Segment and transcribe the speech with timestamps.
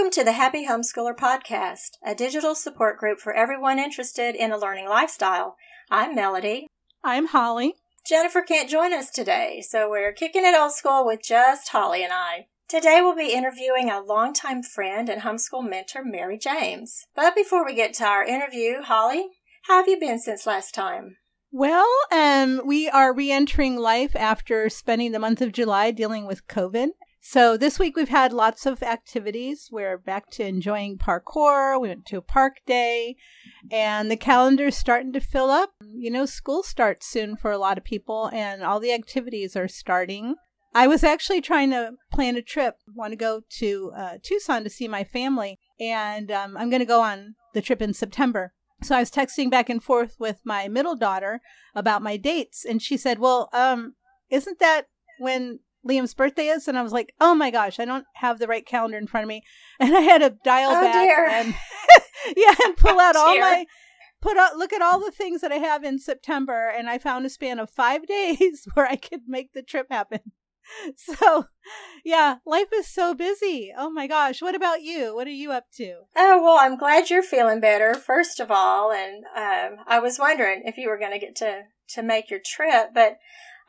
[0.00, 4.56] Welcome to the Happy Homeschooler Podcast, a digital support group for everyone interested in a
[4.56, 5.56] learning lifestyle.
[5.90, 6.68] I'm Melody.
[7.04, 7.74] I'm Holly.
[8.06, 12.14] Jennifer can't join us today, so we're kicking it old school with just Holly and
[12.14, 12.46] I.
[12.66, 17.06] Today we'll be interviewing a longtime friend and homeschool mentor, Mary James.
[17.14, 19.26] But before we get to our interview, Holly,
[19.64, 21.18] how have you been since last time?
[21.52, 26.88] Well, um, we are re-entering life after spending the month of July dealing with COVID.
[27.22, 29.68] So this week we've had lots of activities.
[29.70, 31.78] We're back to enjoying parkour.
[31.78, 33.16] We went to a park day
[33.70, 35.70] and the calendar's starting to fill up.
[35.92, 39.68] You know, school starts soon for a lot of people and all the activities are
[39.68, 40.36] starting.
[40.74, 42.76] I was actually trying to plan a trip.
[42.88, 46.80] I want to go to uh, Tucson to see my family and um, I'm going
[46.80, 48.54] to go on the trip in September.
[48.82, 51.42] So I was texting back and forth with my middle daughter
[51.74, 53.94] about my dates and she said, "Well, um,
[54.30, 54.86] isn't that
[55.18, 58.46] when Liam's birthday is, and I was like, oh my gosh, I don't have the
[58.46, 59.42] right calendar in front of me,
[59.80, 61.26] and I had to dial oh, back dear.
[61.26, 61.54] and
[62.36, 63.66] yeah, and pull out Oh, all my
[64.20, 67.26] put out look at all the things that I have in September, and I found
[67.26, 70.20] a span of five days where I could make the trip happen.
[70.96, 71.46] So,
[72.04, 73.72] yeah, life is so busy.
[73.76, 75.14] Oh my gosh, what about you?
[75.14, 76.02] What are you up to?
[76.14, 78.92] Oh, well, I'm glad you're feeling better, first of all.
[78.92, 81.62] And um, I was wondering if you were going to get to,
[81.94, 83.16] to make your trip, but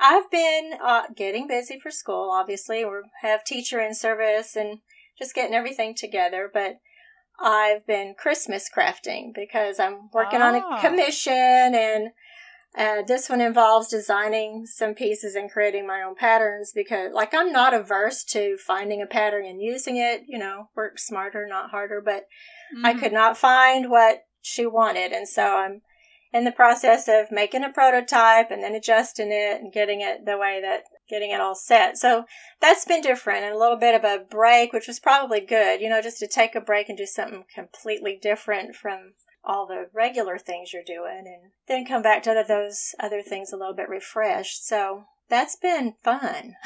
[0.02, 2.84] I've been uh, getting busy for school, obviously.
[2.84, 4.80] We have teacher in service and
[5.18, 6.50] just getting everything together.
[6.52, 6.78] But
[7.40, 10.78] I've been Christmas crafting because I'm working on Ah.
[10.78, 12.10] a commission and
[12.76, 17.52] uh, this one involves designing some pieces and creating my own patterns because, like, I'm
[17.52, 20.22] not averse to finding a pattern and using it.
[20.26, 22.02] You know, work smarter, not harder.
[22.04, 22.28] But
[22.84, 23.00] I Mhm.
[23.00, 25.82] could not find what she wanted, and so I'm
[26.34, 30.38] in the process of making a prototype and then adjusting it and getting it the
[30.38, 31.98] way that getting it all set.
[31.98, 32.26] So
[32.62, 35.82] that's been different and a little bit of a break, which was probably good.
[35.82, 39.88] You know, just to take a break and do something completely different from all the
[39.94, 43.90] regular things you're doing and then come back to those other things a little bit
[43.90, 44.66] refreshed.
[44.66, 46.56] So that's been fun.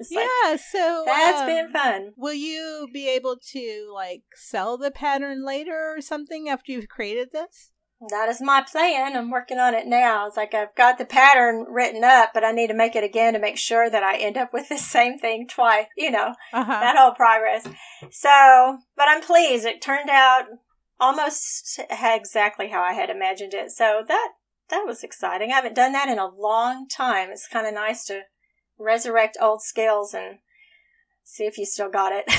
[0.00, 2.12] It's like, yeah, so that's um, been fun.
[2.16, 7.30] Will you be able to like sell the pattern later or something after you've created
[7.32, 7.72] this?
[8.10, 9.16] That is my plan.
[9.16, 10.26] I'm working on it now.
[10.28, 13.32] It's like I've got the pattern written up, but I need to make it again
[13.32, 16.72] to make sure that I end up with the same thing twice, you know, Uh-huh.
[16.80, 17.66] that whole progress.
[18.10, 19.66] So, but I'm pleased.
[19.66, 20.44] It turned out
[21.00, 23.70] almost exactly how I had imagined it.
[23.70, 24.28] So that,
[24.70, 25.50] that was exciting.
[25.50, 27.30] I haven't done that in a long time.
[27.30, 28.22] It's kind of nice to
[28.78, 30.38] resurrect old skills and
[31.24, 32.24] see if you still got it.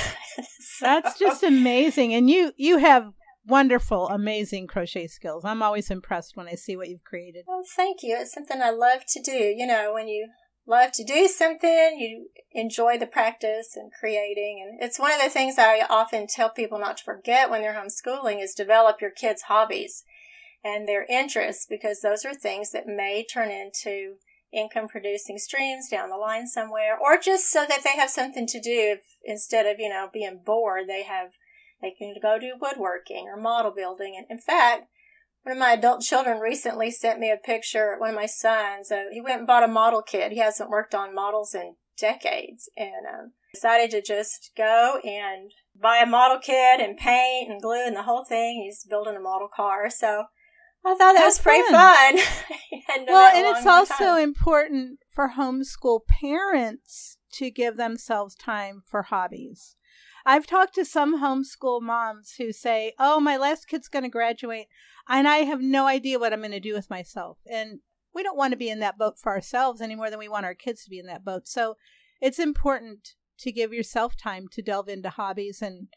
[0.61, 2.13] So- That's just amazing.
[2.13, 3.11] And you you have
[3.49, 5.43] wonderful, amazing crochet skills.
[5.43, 7.45] I'm always impressed when I see what you've created.
[7.47, 8.17] Well, thank you.
[8.19, 9.53] It's something I love to do.
[9.55, 10.29] You know, when you
[10.65, 14.63] love to do something, you enjoy the practice and creating.
[14.63, 17.73] And it's one of the things I often tell people not to forget when they're
[17.73, 20.03] homeschooling is develop your kids' hobbies
[20.63, 24.15] and their interests because those are things that may turn into
[24.51, 28.59] income producing streams down the line somewhere or just so that they have something to
[28.59, 31.29] do if, instead of, you know, being bored, they have,
[31.81, 34.15] they can go do woodworking or model building.
[34.17, 34.87] And in fact,
[35.43, 37.95] one of my adult children recently sent me a picture.
[37.97, 40.31] One of my sons, uh, he went and bought a model kit.
[40.31, 45.97] He hasn't worked on models in decades, and um, decided to just go and buy
[45.97, 48.63] a model kit and paint and glue and the whole thing.
[48.63, 50.25] He's building a model car, so
[50.85, 52.17] I thought that That's was pretty fun.
[52.17, 52.25] fun.
[53.07, 54.23] Well, and it's also time.
[54.23, 59.75] important for homeschool parents to give themselves time for hobbies.
[60.29, 64.67] I've talked to some homeschool moms who say, "Oh, my last kid's going to graduate,
[65.07, 67.79] and I have no idea what I'm going to do with myself." And
[68.13, 70.45] we don't want to be in that boat for ourselves any more than we want
[70.45, 71.47] our kids to be in that boat.
[71.47, 71.77] So,
[72.21, 75.87] it's important to give yourself time to delve into hobbies and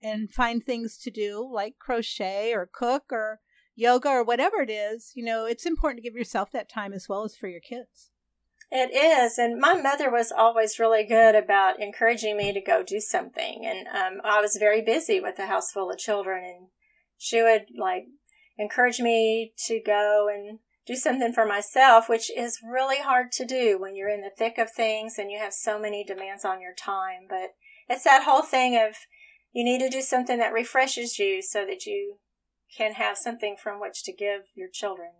[0.00, 3.40] and find things to do like crochet or cook or
[3.74, 7.10] yoga or whatever it is, you know, it's important to give yourself that time as
[7.10, 8.11] well as for your kids.
[8.74, 13.00] It is, and my mother was always really good about encouraging me to go do
[13.00, 13.66] something.
[13.66, 16.68] And um, I was very busy with a house full of children, and
[17.18, 18.04] she would like
[18.56, 23.78] encourage me to go and do something for myself, which is really hard to do
[23.78, 26.74] when you're in the thick of things and you have so many demands on your
[26.74, 27.26] time.
[27.28, 27.50] But
[27.88, 28.96] it's that whole thing of
[29.52, 32.16] you need to do something that refreshes you so that you
[32.76, 35.10] can have something from which to give your children.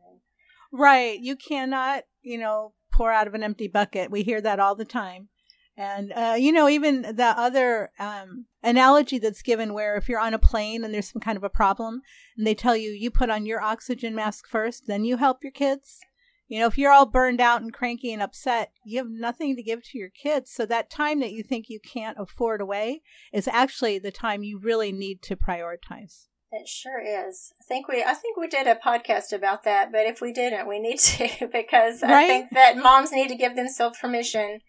[0.72, 1.20] Right.
[1.20, 2.72] You cannot, you know,
[3.02, 4.12] pour out of an empty bucket.
[4.12, 5.28] We hear that all the time.
[5.76, 10.34] And, uh, you know, even the other um, analogy that's given where if you're on
[10.34, 12.02] a plane and there's some kind of a problem
[12.36, 15.50] and they tell you, you put on your oxygen mask first, then you help your
[15.50, 15.98] kids.
[16.46, 19.64] You know, if you're all burned out and cranky and upset, you have nothing to
[19.64, 20.52] give to your kids.
[20.52, 23.02] So that time that you think you can't afford away
[23.32, 26.28] is actually the time you really need to prioritize.
[26.52, 27.52] It sure is.
[27.60, 30.68] I think we I think we did a podcast about that, but if we didn't,
[30.68, 32.12] we need to because right?
[32.12, 34.60] I think that moms need to give themselves permission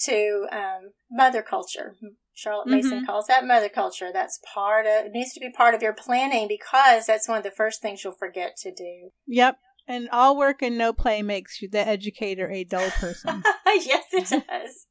[0.00, 1.96] to um, mother culture.
[2.34, 3.06] Charlotte Mason mm-hmm.
[3.06, 4.10] calls that mother culture.
[4.12, 7.44] That's part of it needs to be part of your planning because that's one of
[7.44, 9.10] the first things you'll forget to do.
[9.26, 9.58] Yep.
[9.88, 13.42] And all work and no play makes you the educator a dull person.
[13.66, 14.86] yes, it does.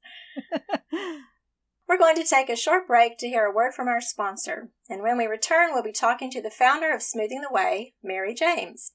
[1.87, 4.69] We're going to take a short break to hear a word from our sponsor.
[4.89, 8.33] And when we return, we'll be talking to the founder of Smoothing the Way, Mary
[8.33, 8.93] James.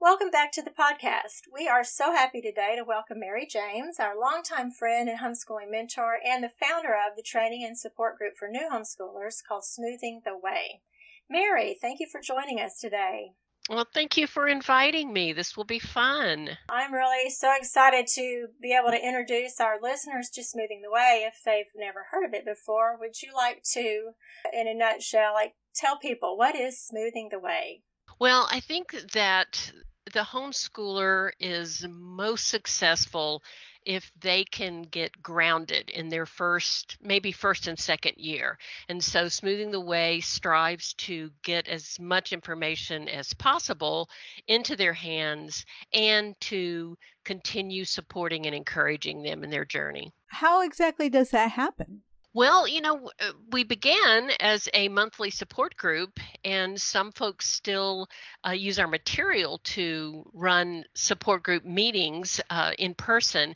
[0.00, 1.50] Welcome back to the podcast.
[1.52, 6.18] We are so happy today to welcome Mary James, our longtime friend and homeschooling mentor,
[6.24, 10.38] and the founder of the training and support group for new homeschoolers called Smoothing the
[10.40, 10.82] Way.
[11.28, 13.32] Mary, thank you for joining us today.
[13.68, 15.32] Well, thank you for inviting me.
[15.32, 16.50] This will be fun.
[16.68, 21.26] I'm really so excited to be able to introduce our listeners to Smoothing the Way
[21.26, 22.96] if they've never heard of it before.
[23.00, 24.12] Would you like to,
[24.52, 27.82] in a nutshell, like tell people what is Smoothing the Way?
[28.18, 29.72] Well, I think that
[30.12, 33.42] the homeschooler is most successful
[33.84, 38.58] if they can get grounded in their first, maybe first and second year.
[38.88, 44.10] And so Smoothing the Way strives to get as much information as possible
[44.46, 50.12] into their hands and to continue supporting and encouraging them in their journey.
[50.26, 52.02] How exactly does that happen?
[52.34, 58.08] Well, you know, uh, we began as a monthly support group, and some folks still
[58.46, 63.54] uh, use our material to run support group meetings uh, in person.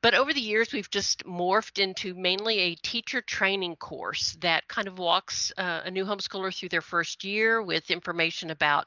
[0.00, 4.88] But over the years, we've just morphed into mainly a teacher training course that kind
[4.88, 8.86] of walks uh, a new homeschooler through their first year with information about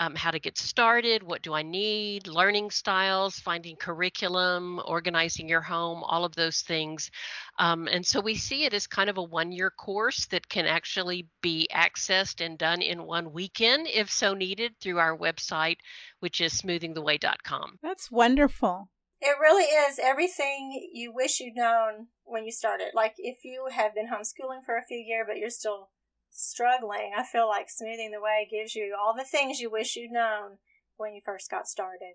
[0.00, 5.60] um, how to get started, what do I need, learning styles, finding curriculum, organizing your
[5.60, 7.10] home, all of those things.
[7.58, 10.64] Um, and so we see it as kind of a one year course that can
[10.64, 15.76] actually be accessed and done in one weekend if so needed through our website,
[16.20, 17.78] which is smoothingtheway.com.
[17.82, 18.88] That's wonderful.
[19.20, 22.92] It really is everything you wish you'd known when you started.
[22.94, 25.90] Like if you have been homeschooling for a few years, but you're still
[26.30, 30.12] struggling, I feel like Smoothing the Way gives you all the things you wish you'd
[30.12, 30.58] known
[30.96, 32.14] when you first got started.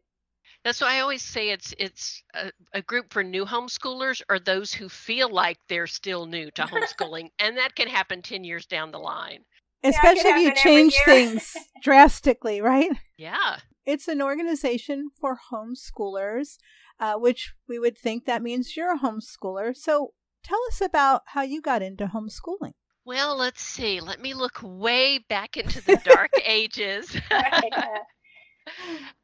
[0.64, 4.74] That's why I always say it's it's a, a, group for new homeschoolers or those
[4.74, 8.92] who feel like they're still new to homeschooling, and that can happen ten years down
[8.92, 9.44] the line.
[9.84, 12.92] Especially yeah, if you change things drastically, right?
[13.18, 13.58] Yeah.
[13.86, 16.58] It's an organization for homeschoolers,
[17.00, 19.76] uh, which we would think that means you're a homeschooler.
[19.76, 22.74] So tell us about how you got into homeschooling.
[23.06, 24.02] Well, let's see.
[24.02, 27.16] Let me look way back into the dark ages.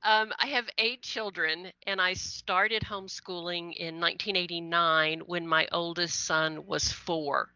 [0.03, 6.67] um, I have eight children, and I started homeschooling in 1989 when my oldest son
[6.67, 7.49] was four.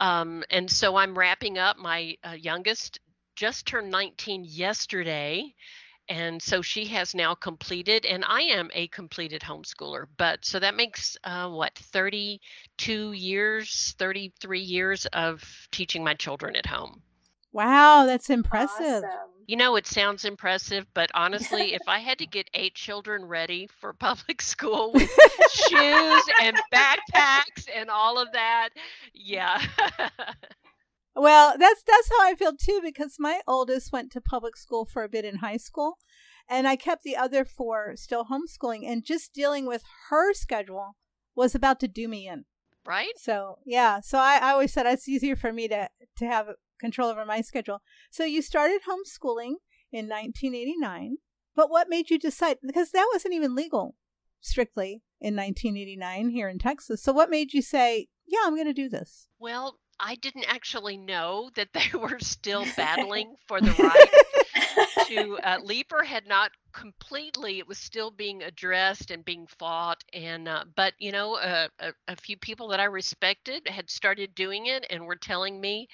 [0.00, 1.76] Um, and so I'm wrapping up.
[1.78, 2.98] My uh, youngest
[3.36, 5.54] just turned 19 yesterday
[6.08, 10.74] and so she has now completed and i am a completed homeschooler but so that
[10.76, 17.02] makes uh, what 32 years 33 years of teaching my children at home.
[17.52, 19.02] Wow that's impressive.
[19.04, 19.30] Awesome.
[19.46, 23.68] you know it sounds impressive but honestly if i had to get eight children ready
[23.80, 25.10] for public school with
[25.52, 28.70] shoes and backpacks and all of that
[29.14, 29.62] yeah
[31.16, 35.02] Well, that's that's how I feel too because my oldest went to public school for
[35.02, 35.96] a bit in high school
[36.48, 40.96] and I kept the other four still homeschooling and just dealing with her schedule
[41.34, 42.44] was about to do me in.
[42.84, 43.14] Right?
[43.16, 47.08] So, yeah, so I, I always said it's easier for me to to have control
[47.08, 47.80] over my schedule.
[48.10, 49.54] So you started homeschooling
[49.90, 51.16] in 1989.
[51.54, 52.58] But what made you decide?
[52.64, 53.96] Because that wasn't even legal
[54.40, 57.02] strictly in 1989 here in Texas.
[57.02, 59.28] So what made you say, yeah, I'm going to do this?
[59.38, 64.26] Well, I didn't actually know that they were still battling for the right
[65.06, 70.46] to uh, Leeper had not completely it was still being addressed and being fought and
[70.48, 74.66] uh, but you know uh, a, a few people that I respected had started doing
[74.66, 75.88] it and were telling me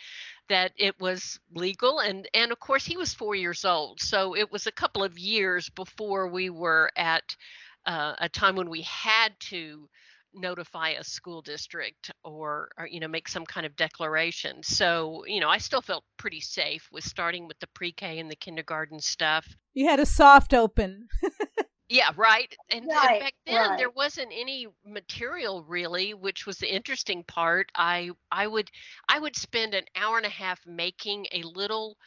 [0.48, 4.50] that it was legal and and of course he was 4 years old so it
[4.50, 7.36] was a couple of years before we were at
[7.86, 9.88] uh, a time when we had to
[10.34, 14.62] notify a school district or, or you know make some kind of declaration.
[14.62, 18.36] So you know i still felt pretty safe with starting with the pre-k and the
[18.36, 19.46] kindergarten stuff.
[19.74, 21.08] You had a soft open.
[21.88, 22.56] Yeah right.
[22.70, 23.78] And, right, and back then right.
[23.78, 27.70] there wasn't any material really which was the interesting part.
[27.74, 28.70] I i would
[29.10, 31.98] i would spend an hour and a half making a little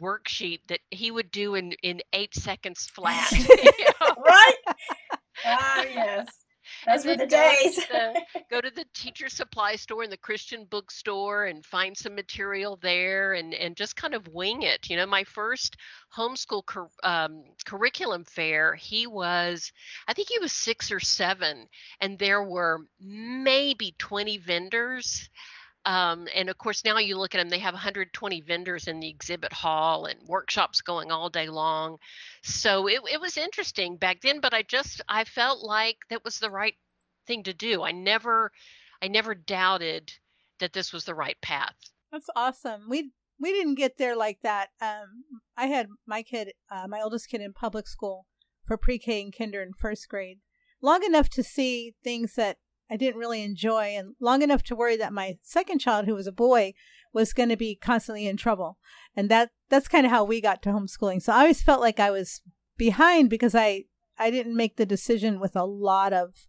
[0.00, 3.44] worksheet that he would do in in eight seconds flat you
[4.00, 4.14] know?
[4.24, 4.54] right?
[5.44, 6.26] Ah yes
[6.86, 7.76] those were the days.
[7.76, 11.96] Go to the, go to the teacher supply store and the Christian bookstore and find
[11.96, 14.88] some material there and, and just kind of wing it.
[14.88, 15.76] You know, my first
[16.16, 19.72] homeschool cur- um, curriculum fair, he was,
[20.06, 21.68] I think he was six or seven,
[22.00, 25.28] and there were maybe 20 vendors.
[25.84, 29.08] Um, and of course, now you look at them, they have 120 vendors in the
[29.08, 31.98] exhibit hall and workshops going all day long.
[32.42, 36.38] So it, it was interesting back then, but I just, I felt like that was
[36.38, 36.74] the right
[37.26, 37.82] thing to do.
[37.82, 38.52] I never,
[39.00, 40.12] I never doubted
[40.60, 41.76] that this was the right path.
[42.12, 42.82] That's awesome.
[42.88, 44.70] We, we didn't get there like that.
[44.82, 45.24] Um,
[45.56, 48.26] I had my kid, uh, my oldest kid in public school
[48.66, 50.40] for pre-K and kinder and first grade
[50.80, 52.58] long enough to see things that
[52.90, 56.26] I didn't really enjoy, and long enough to worry that my second child, who was
[56.26, 56.74] a boy,
[57.12, 58.78] was going to be constantly in trouble.
[59.16, 61.22] And that that's kind of how we got to homeschooling.
[61.22, 62.40] So I always felt like I was
[62.76, 63.84] behind because I
[64.18, 66.46] I didn't make the decision with a lot of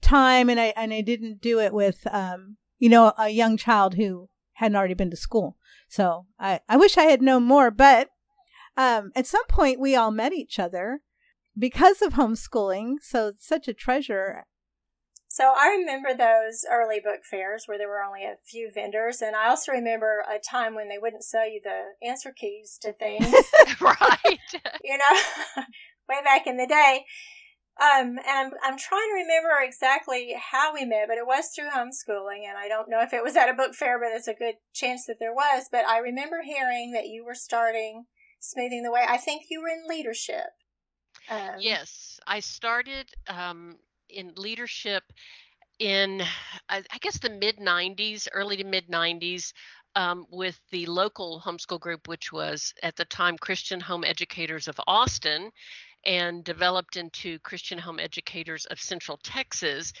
[0.00, 3.94] time, and I and I didn't do it with um you know a young child
[3.94, 5.56] who hadn't already been to school.
[5.88, 8.08] So I I wish I had known more, but
[8.76, 11.00] um at some point we all met each other
[11.56, 12.94] because of homeschooling.
[13.00, 14.44] So it's such a treasure
[15.32, 19.34] so I remember those early book fairs where there were only a few vendors, and
[19.34, 23.32] I also remember a time when they wouldn't sell you the answer keys to things.
[23.80, 24.38] right.
[24.84, 25.22] you know,
[26.06, 27.06] way back in the day.
[27.80, 31.70] Um, and I'm, I'm trying to remember exactly how we met, but it was through
[31.70, 34.34] homeschooling, and I don't know if it was at a book fair, but it's a
[34.34, 35.64] good chance that there was.
[35.72, 38.04] But I remember hearing that you were starting
[38.38, 39.06] Smoothing the Way.
[39.08, 40.50] I think you were in leadership.
[41.30, 43.78] Um, yes, I started um,
[44.12, 45.04] in leadership
[45.78, 46.22] in
[46.68, 49.52] I, guess the mid 90s, early to mid 90s,
[49.96, 54.80] um, with the local homeschool group, which was at the time Christian Home Educators of
[54.86, 55.50] Austin
[56.04, 59.92] and developed into Christian Home Educators of Central Texas.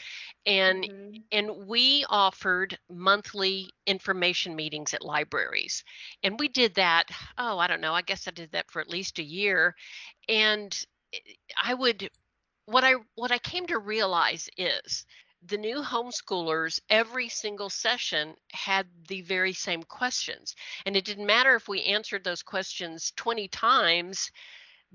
[0.46, 1.16] And mm-hmm.
[1.30, 5.84] and we offered monthly information meetings at libraries.
[6.22, 7.04] And we did that,
[7.38, 9.74] oh, I don't know, I guess I did that for at least a year.
[10.28, 10.76] And
[11.12, 11.18] eh,
[11.62, 12.10] I would
[12.66, 15.04] what I what I came to realize is
[15.44, 20.54] the new homeschoolers every single session had the very same questions.
[20.86, 24.30] And it didn't matter if we answered those questions 20 times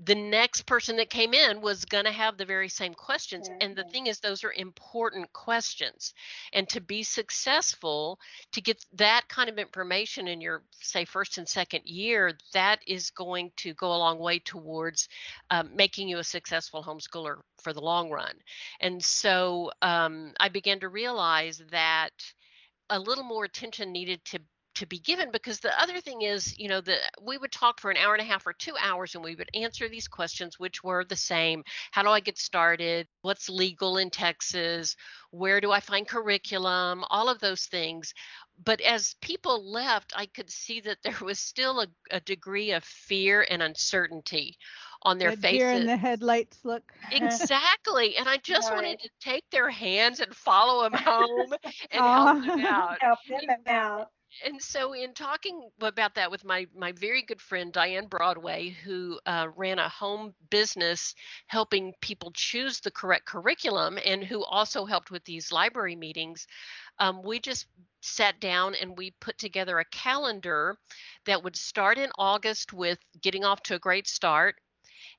[0.04, 3.74] the next person that came in was going to have the very same questions and
[3.74, 6.14] the thing is those are important questions.
[6.52, 8.20] And to be successful
[8.52, 13.10] to get that kind of information in your say first and second year that is
[13.10, 15.08] going to go a long way towards
[15.50, 18.34] um, making you a successful homeschooler for the long run.
[18.80, 22.12] And so um, i began to realize that
[22.90, 24.38] a little more attention needed to
[24.78, 27.90] to be given because the other thing is you know that we would talk for
[27.90, 30.84] an hour and a half or two hours and we would answer these questions which
[30.84, 34.94] were the same how do i get started what's legal in texas
[35.32, 38.14] where do i find curriculum all of those things
[38.64, 42.84] but as people left i could see that there was still a, a degree of
[42.84, 44.56] fear and uncertainty
[45.02, 45.58] on their the faces.
[45.58, 46.82] Deer in the headlights look.
[47.12, 48.16] exactly.
[48.16, 48.82] And I just right.
[48.82, 51.54] wanted to take their hands and follow them home
[51.92, 52.98] and help them out.
[53.00, 54.08] Help them out
[54.44, 59.18] and so in talking about that with my my very good friend diane broadway who
[59.26, 61.14] uh, ran a home business
[61.46, 66.46] helping people choose the correct curriculum and who also helped with these library meetings
[66.98, 67.66] um, we just
[68.00, 70.76] sat down and we put together a calendar
[71.26, 74.56] that would start in august with getting off to a great start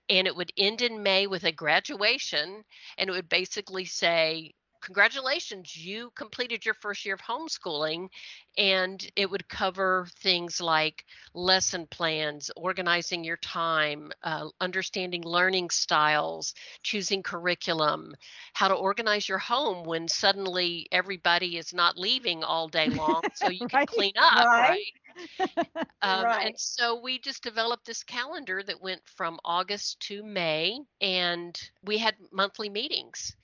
[0.10, 2.64] and it would end in may with a graduation
[2.98, 8.10] and it would basically say congratulations, you completed your first year of homeschooling.
[8.58, 16.54] And it would cover things like lesson plans, organizing your time, uh, understanding learning styles,
[16.84, 18.16] choosing curriculum,
[18.54, 23.50] how to organize your home when suddenly everybody is not leaving all day long so
[23.50, 23.88] you can Right.
[23.88, 24.58] clean up, Right.
[24.58, 24.94] right?
[26.02, 26.42] Um, Right.
[26.42, 31.98] And so we just developed this calendar that went from August to May, and we
[31.98, 33.36] had monthly meetings.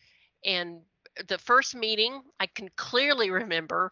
[0.45, 0.81] And
[1.27, 3.91] the first meeting, I can clearly remember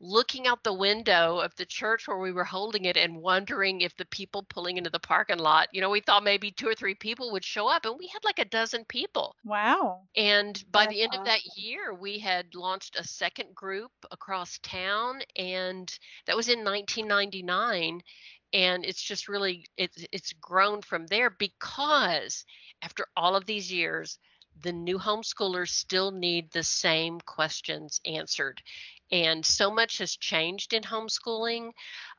[0.00, 3.96] looking out the window of the church where we were holding it and wondering if
[3.96, 6.94] the people pulling into the parking lot, you know, we thought maybe two or three
[6.94, 9.34] people would show up, and we had like a dozen people.
[9.44, 10.02] Wow.
[10.16, 14.58] And by the That's end of that year, we had launched a second group across
[14.58, 15.90] town, and
[16.26, 18.02] that was in 1999.
[18.52, 22.44] And it's just really it's it's grown from there because
[22.82, 24.18] after all of these years,
[24.62, 28.62] the new homeschoolers still need the same questions answered.
[29.10, 31.72] And so much has changed in homeschooling.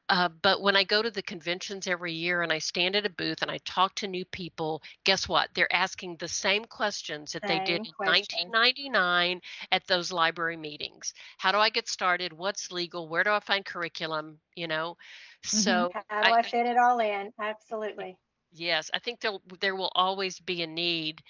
[0.09, 3.09] Uh, but when I go to the conventions every year and I stand at a
[3.09, 5.49] booth and I talk to new people, guess what?
[5.53, 8.51] They're asking the same questions that they did Same in questions.
[8.51, 11.13] 1999 at those library meetings.
[11.37, 12.33] How do I get started?
[12.33, 13.07] What's legal?
[13.07, 14.39] Where do I find curriculum?
[14.55, 14.97] You know,
[15.43, 17.31] so How do I- I fit it all in?
[17.39, 18.17] Absolutely.
[18.51, 21.21] Yes, I think there there will always be a need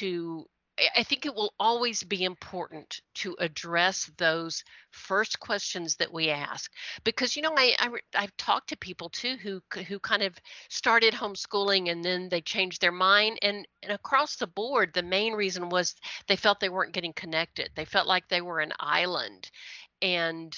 [0.00, 0.46] to
[0.96, 6.72] I- think it will always be important to address those first questions that we ask.
[7.04, 10.36] Because you know I, I I've talked to people too who who kind of
[10.68, 15.34] started homeschooling and then they changed their mind and, and across the board the main
[15.34, 15.94] reason was
[16.26, 17.70] they felt they weren't getting connected.
[17.76, 19.50] They felt like they were an island.
[20.02, 20.54] And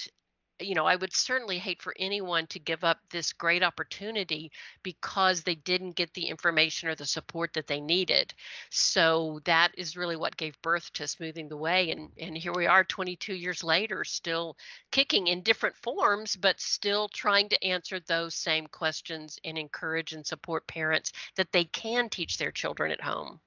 [0.59, 4.51] you know, I would certainly hate for anyone to give up this great opportunity
[4.83, 8.33] because they didn't get the information or the support that they needed.
[8.69, 11.91] So that is really what gave birth to Smoothing the Way.
[11.91, 14.57] And, and here we are 22 years later, still
[14.91, 20.25] kicking in different forms, but still trying to answer those same questions and encourage and
[20.25, 23.39] support parents that they can teach their children at home.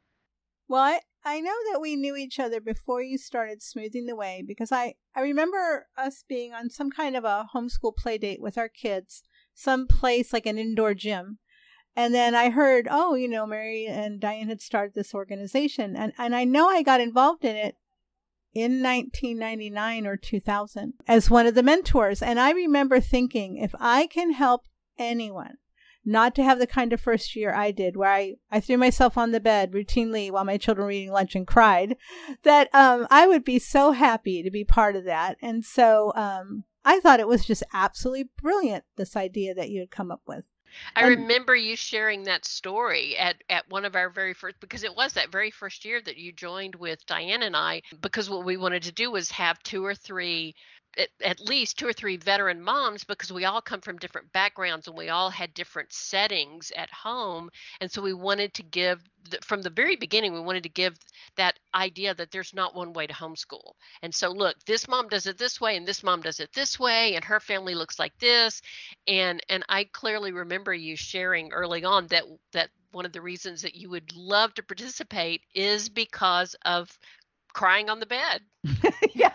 [0.68, 4.42] Well, I, I know that we knew each other before you started smoothing the way
[4.46, 8.56] because I, I remember us being on some kind of a homeschool play date with
[8.56, 9.22] our kids,
[9.54, 11.38] some place like an indoor gym.
[11.94, 15.96] And then I heard, oh, you know, Mary and Diane had started this organization.
[15.96, 17.76] And, and I know I got involved in it
[18.54, 22.22] in 1999 or 2000 as one of the mentors.
[22.22, 24.62] And I remember thinking, if I can help
[24.98, 25.56] anyone
[26.04, 29.18] not to have the kind of first year I did, where I, I threw myself
[29.18, 31.96] on the bed routinely while my children were eating lunch and cried,
[32.42, 35.36] that um, I would be so happy to be part of that.
[35.42, 39.90] And so um, I thought it was just absolutely brilliant, this idea that you had
[39.90, 40.44] come up with.
[40.94, 44.84] I And- remember you sharing that story at, at one of our very first, because
[44.84, 48.44] it was that very first year that you joined with Diane and I, because what
[48.44, 50.54] we wanted to do was have two or three,
[51.22, 54.96] at, least two or three veteran moms, because we all come from different backgrounds and
[54.96, 57.50] we all had different settings at home.
[57.80, 59.00] And so we wanted to give,
[59.42, 60.96] from the very beginning, we wanted to give
[61.36, 63.72] that idea that there's not one way to homeschool.
[64.02, 66.78] And so, look, this mom does it this way and this mom does it this
[66.78, 68.60] way, and her family looks like this
[69.06, 73.62] and and I clearly remember you sharing early on that that one of the reasons
[73.62, 76.90] that you would love to participate is because of
[77.52, 78.42] crying on the bed.
[79.14, 79.32] yeah.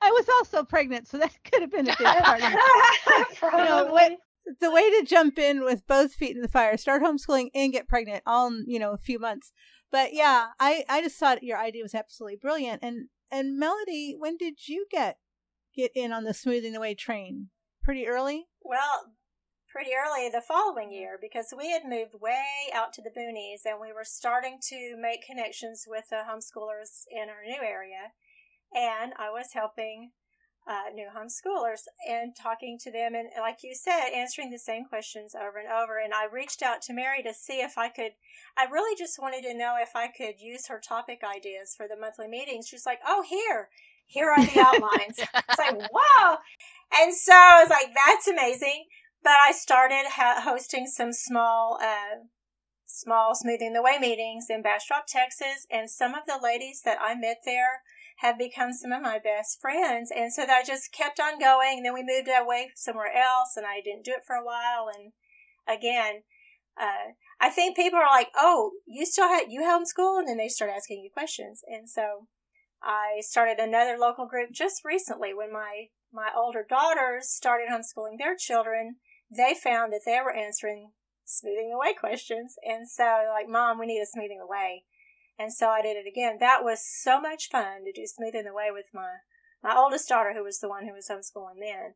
[0.00, 3.42] I was also pregnant, so that could have been a big part of it.
[3.64, 4.18] know, what-
[4.60, 7.88] the way to jump in with both feet in the fire, start homeschooling and get
[7.88, 9.52] pregnant all in, you know, a few months.
[9.90, 12.82] But yeah, I, I just thought your idea was absolutely brilliant.
[12.82, 15.16] And and Melody, when did you get
[15.74, 17.48] get in on the smoothing the way train?
[17.82, 18.46] Pretty early?
[18.62, 19.14] Well,
[19.70, 23.80] pretty early the following year because we had moved way out to the boonies and
[23.80, 28.12] we were starting to make connections with the homeschoolers in our new area.
[28.74, 30.10] And I was helping
[30.66, 35.34] uh, new homeschoolers and talking to them and like you said answering the same questions
[35.34, 35.98] over and over.
[36.02, 38.12] And i reached out to mary to see if i could
[38.56, 42.00] i really just wanted to know if i could use her topic ideas for the
[42.00, 42.66] monthly meetings.
[42.66, 43.68] She's like oh here
[44.06, 45.18] here are the outlines.
[45.18, 46.36] It's like whoa.
[46.94, 48.86] And so i was like that's amazing.
[49.22, 52.24] But i started ha- hosting some small uh,
[52.86, 55.66] small smoothing the way meetings in bastrop texas.
[55.70, 57.82] And some of the ladies that i met there
[58.16, 60.10] have become some of my best friends.
[60.14, 61.78] And so that just kept on going.
[61.78, 64.88] And then we moved away somewhere else and I didn't do it for a while.
[64.94, 65.12] And
[65.66, 66.22] again,
[66.80, 70.18] uh, I think people are like, oh, you still had, you homeschool?
[70.18, 71.62] And then they start asking you questions.
[71.66, 72.28] And so
[72.82, 78.36] I started another local group just recently when my, my older daughters started homeschooling their
[78.36, 78.96] children.
[79.34, 80.92] They found that they were answering
[81.24, 82.56] smoothing the way questions.
[82.62, 84.84] And so like, mom, we need a smoothing the way.
[85.38, 86.36] And so I did it again.
[86.40, 89.08] That was so much fun to do Smoothing the Way with my,
[89.62, 91.94] my oldest daughter, who was the one who was homeschooling then.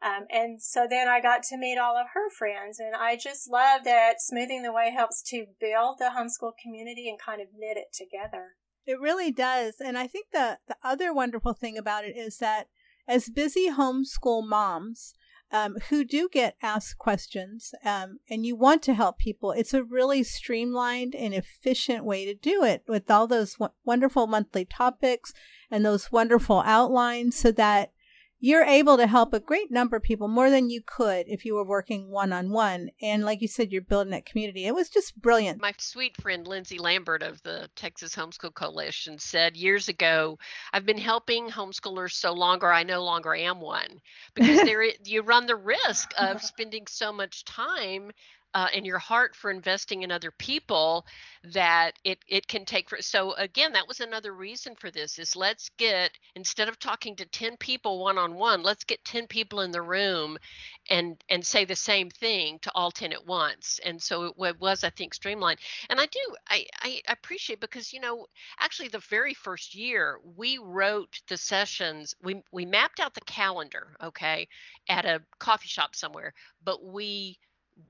[0.00, 3.50] Um, and so then I got to meet all of her friends, and I just
[3.50, 7.76] love that Smoothing the Way helps to build the homeschool community and kind of knit
[7.76, 8.50] it together.
[8.86, 9.74] It really does.
[9.84, 12.68] And I think the, the other wonderful thing about it is that
[13.08, 15.14] as busy homeschool moms,
[15.50, 19.82] um, who do get asked questions um, and you want to help people, it's a
[19.82, 25.32] really streamlined and efficient way to do it with all those w- wonderful monthly topics
[25.70, 27.92] and those wonderful outlines so that
[28.40, 31.54] you're able to help a great number of people more than you could if you
[31.54, 32.90] were working one on one.
[33.02, 34.66] And like you said, you're building that community.
[34.66, 35.60] It was just brilliant.
[35.60, 40.38] My sweet friend Lindsay Lambert of the Texas Homeschool Coalition said years ago,
[40.72, 44.00] I've been helping homeschoolers so longer I no longer am one
[44.34, 48.12] because there you run the risk of spending so much time
[48.58, 51.06] uh, and your heart for investing in other people
[51.44, 55.36] that it it can take for so again that was another reason for this is
[55.36, 59.60] let's get instead of talking to 10 people one on one let's get 10 people
[59.60, 60.36] in the room
[60.90, 63.78] and and say the same thing to all 10 at once.
[63.84, 65.60] And so it was i think streamlined.
[65.90, 68.26] And i do i i appreciate because you know
[68.58, 73.96] actually the very first year we wrote the sessions we we mapped out the calendar
[74.02, 74.48] okay
[74.88, 76.32] at a coffee shop somewhere
[76.64, 77.38] but we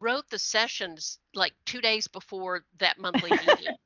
[0.00, 3.76] wrote the sessions like two days before that monthly meeting.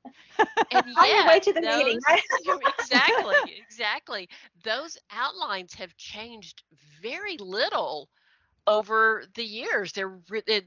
[0.70, 2.22] and On your way to the those, meeting, right?
[2.78, 4.28] exactly, exactly.
[4.64, 6.62] Those outlines have changed
[7.02, 8.08] very little
[8.66, 10.18] over the years they're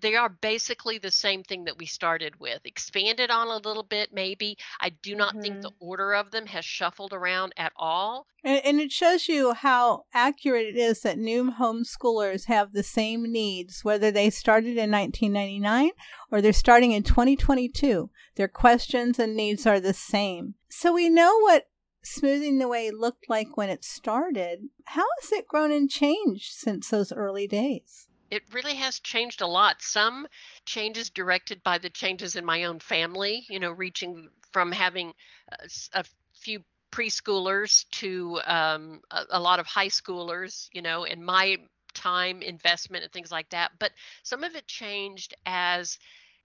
[0.01, 4.13] they are basically the same thing that we started with expanded on a little bit
[4.13, 5.41] maybe i do not mm-hmm.
[5.41, 5.85] think the mm-hmm.
[5.85, 10.67] order of them has shuffled around at all and, and it shows you how accurate
[10.67, 15.91] it is that new homeschoolers have the same needs whether they started in 1999
[16.31, 21.39] or they're starting in 2022 their questions and needs are the same so we know
[21.39, 21.67] what
[22.05, 24.69] smoothing the way looked like when it started.
[24.85, 28.07] How has it grown and changed since those early days?
[28.31, 29.81] It really has changed a lot.
[29.81, 30.27] Some
[30.65, 35.13] changes directed by the changes in my own family, you know, reaching from having
[35.51, 41.23] a, a few preschoolers to um, a, a lot of high schoolers, you know, and
[41.23, 41.57] my
[41.93, 43.71] time investment and things like that.
[43.79, 43.91] But
[44.23, 45.97] some of it changed as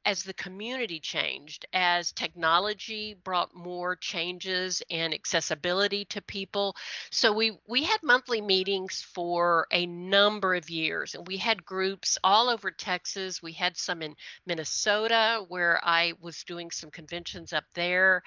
[0.05, 6.75] as the community changed, as technology brought more changes and accessibility to people.
[7.11, 12.19] So we we had monthly meetings for a number of years and we had groups
[12.25, 13.43] all over Texas.
[13.43, 18.23] We had some in Minnesota where I was doing some conventions up there.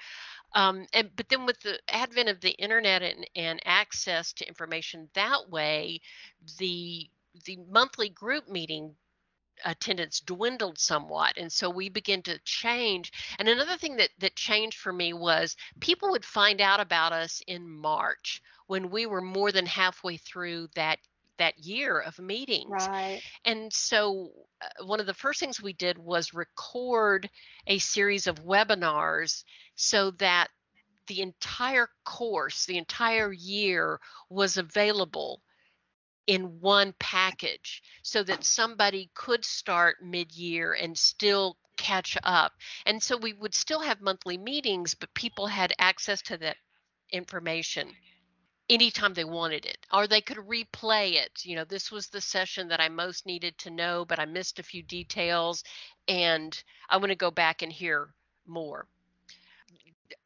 [0.54, 5.08] Um, and but then with the advent of the internet and, and access to information
[5.14, 6.00] that way,
[6.58, 7.10] the
[7.44, 8.94] the monthly group meeting
[9.64, 13.12] attendance dwindled somewhat and so we began to change.
[13.38, 17.42] And another thing that that changed for me was people would find out about us
[17.46, 20.98] in march when we were more than halfway through that
[21.38, 22.86] that year of meetings.
[22.86, 23.20] Right.
[23.44, 24.30] And so
[24.62, 27.28] uh, one of the first things we did was record
[27.66, 30.48] a series of webinars so that
[31.06, 34.00] the entire course the entire year
[34.30, 35.42] was available
[36.26, 42.52] in one package so that somebody could start mid-year and still catch up.
[42.86, 46.56] And so we would still have monthly meetings, but people had access to that
[47.12, 47.88] information
[48.70, 52.68] anytime they wanted it or they could replay it you know this was the session
[52.68, 55.62] that i most needed to know but i missed a few details
[56.08, 58.08] and i want to go back and hear
[58.46, 58.86] more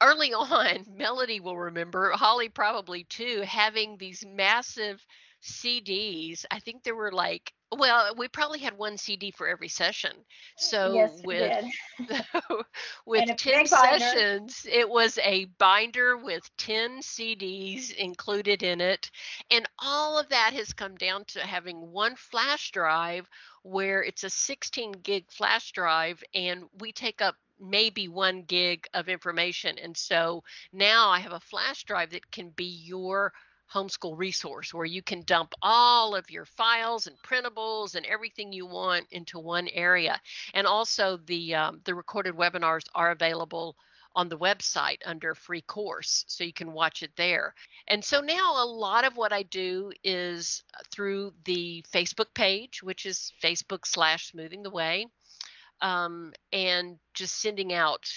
[0.01, 5.05] early on melody will remember holly probably too having these massive
[5.43, 6.45] CDs.
[6.51, 10.13] I think there were like well, we probably had one CD for every session.
[10.57, 11.65] So yes, with
[13.07, 19.11] with 10 sessions, it was a binder with 10 CDs included in it.
[19.51, 23.29] And all of that has come down to having one flash drive
[23.63, 29.09] where it's a 16 gig flash drive and we take up maybe one gig of
[29.09, 29.77] information.
[29.79, 33.33] And so now I have a flash drive that can be your
[33.73, 38.67] homeschool resource where you can dump all of your files and printables and everything you
[38.67, 40.21] want into one area.
[40.55, 43.77] And also the um, the recorded webinars are available
[44.15, 47.55] on the website under free course so you can watch it there.
[47.87, 53.07] And so now a lot of what I do is through the Facebook page, which
[53.07, 55.07] is Facebook slash smoothing the way.
[55.81, 58.11] Um, and just sending out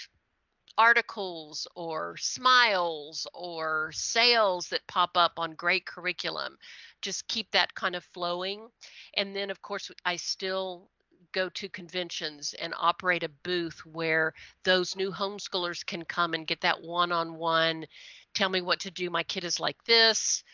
[0.78, 6.56] articles or smiles or sales that pop up on great curriculum.
[7.00, 8.68] Just keep that kind of flowing.
[9.14, 10.88] And then, of course, I still
[11.32, 16.60] go to conventions and operate a booth where those new homeschoolers can come and get
[16.60, 17.86] that one-on-one
[18.34, 20.44] tell me what to do my kid is like this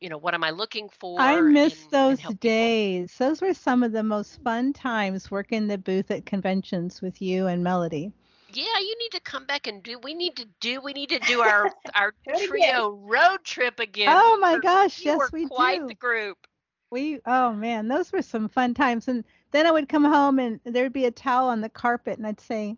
[0.00, 3.28] you know what am i looking for i miss and, those and days people.
[3.28, 7.46] those were some of the most fun times working the booth at conventions with you
[7.46, 8.12] and melody
[8.54, 11.18] yeah you need to come back and do we need to do we need to
[11.20, 12.14] do our our
[12.46, 16.46] trio road trip again oh my gosh yes we quite do the group
[16.90, 20.60] we oh man those were some fun times and then i would come home and
[20.64, 22.76] there'd be a towel on the carpet and i'd say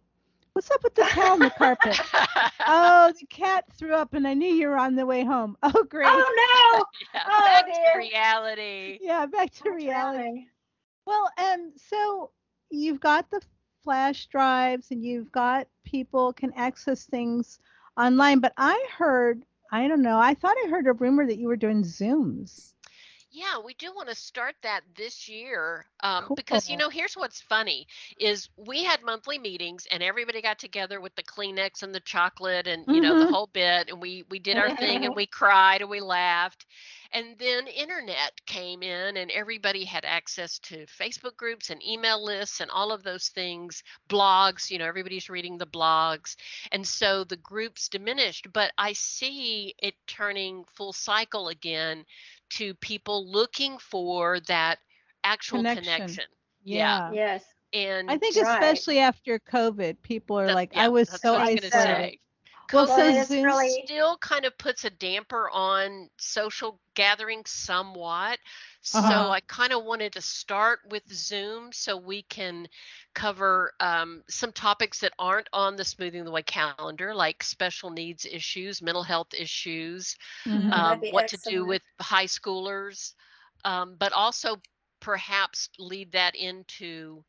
[0.52, 1.98] What's up with the towel on the carpet?
[2.66, 5.56] oh, the cat threw up, and I knew you were on the way home.
[5.62, 6.06] Oh, great.
[6.06, 6.18] Oh
[6.74, 6.85] no.
[7.14, 7.92] yeah, oh, back dear.
[7.92, 8.98] to reality.
[9.00, 10.18] Yeah, back to That's reality.
[10.18, 10.46] reality.
[11.06, 12.32] Well, um, so
[12.70, 13.40] you've got the
[13.83, 17.59] flash drives, and you've got people can access things
[17.97, 18.40] online.
[18.40, 21.57] But I heard, I don't know, I thought I heard a rumor that you were
[21.57, 22.71] doing Zooms.
[23.35, 26.37] Yeah, we do want to start that this year um, cool.
[26.37, 27.87] because you know here's what's funny
[28.21, 32.66] is we had monthly meetings and everybody got together with the Kleenex and the chocolate
[32.66, 33.03] and you mm-hmm.
[33.03, 33.35] know the mm-hmm.
[33.35, 36.66] whole bit and we we did our thing and we cried and we laughed
[37.14, 42.61] and then internet came in and everybody had access to Facebook groups and email lists
[42.61, 46.37] and all of those things blogs you know everybody's reading the blogs
[46.71, 52.05] and so the groups diminished but I see it turning full cycle again
[52.57, 54.79] to people looking for that
[55.25, 55.85] actual connection.
[55.85, 56.25] connection.
[56.65, 57.11] Yeah.
[57.11, 57.12] yeah.
[57.12, 57.45] Yes.
[57.75, 61.57] And I think especially after COVID, people are that, like, yeah, I was so I
[61.62, 62.19] isolated.
[62.72, 63.83] Well, so Zoom really...
[63.85, 68.38] still kind of puts a damper on social gathering somewhat.
[68.81, 69.31] So uh-huh.
[69.31, 72.68] I kind of wanted to start with Zoom so we can
[73.14, 78.25] cover um, some topics that aren't on the Smoothing the Way calendar, like special needs
[78.25, 80.72] issues, mental health issues, mm-hmm.
[80.72, 81.44] um, what excellent.
[81.44, 83.14] to do with high schoolers,
[83.64, 84.57] um, but also
[85.01, 87.25] perhaps lead that into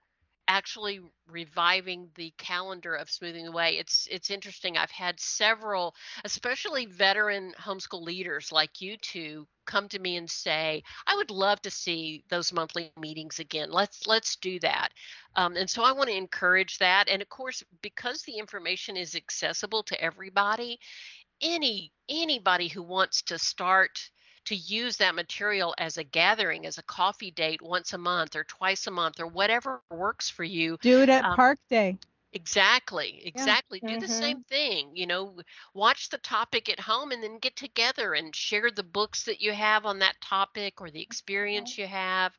[0.48, 6.86] actually reviving the calendar of smoothing the way it's it's interesting i've had several especially
[6.86, 11.72] veteran homeschool leaders like you two come to me and say i would love to
[11.72, 13.72] see those monthly meetings again.
[13.72, 14.90] Let's let's do that.
[15.36, 17.08] Um, and so i want to encourage that.
[17.08, 20.80] And of course because the information is accessible to everybody
[21.42, 24.10] any anybody who wants to start
[24.46, 28.44] to use that material as a gathering, as a coffee date once a month or
[28.44, 30.78] twice a month or whatever works for you.
[30.82, 31.98] Do it at um, Park Day.
[32.34, 33.80] Exactly, exactly.
[33.82, 33.90] Yeah.
[33.90, 34.02] Do mm-hmm.
[34.02, 34.90] the same thing.
[34.96, 35.38] You know,
[35.74, 39.52] watch the topic at home and then get together and share the books that you
[39.52, 42.34] have on that topic or the experience you have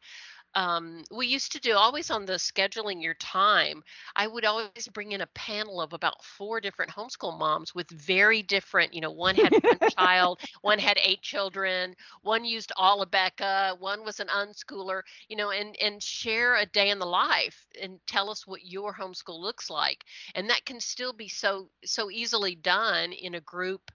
[0.55, 3.83] um, we used to do always on the scheduling your time
[4.17, 8.43] i would always bring in a panel of about four different homeschool moms with very
[8.43, 14.05] different you know one had one child one had eight children one used Olabeka one
[14.05, 18.31] was an unschooler you know and and share a day in the life and tell
[18.31, 23.13] us what your homeschool looks like and that can still be so so easily done
[23.13, 23.91] in a group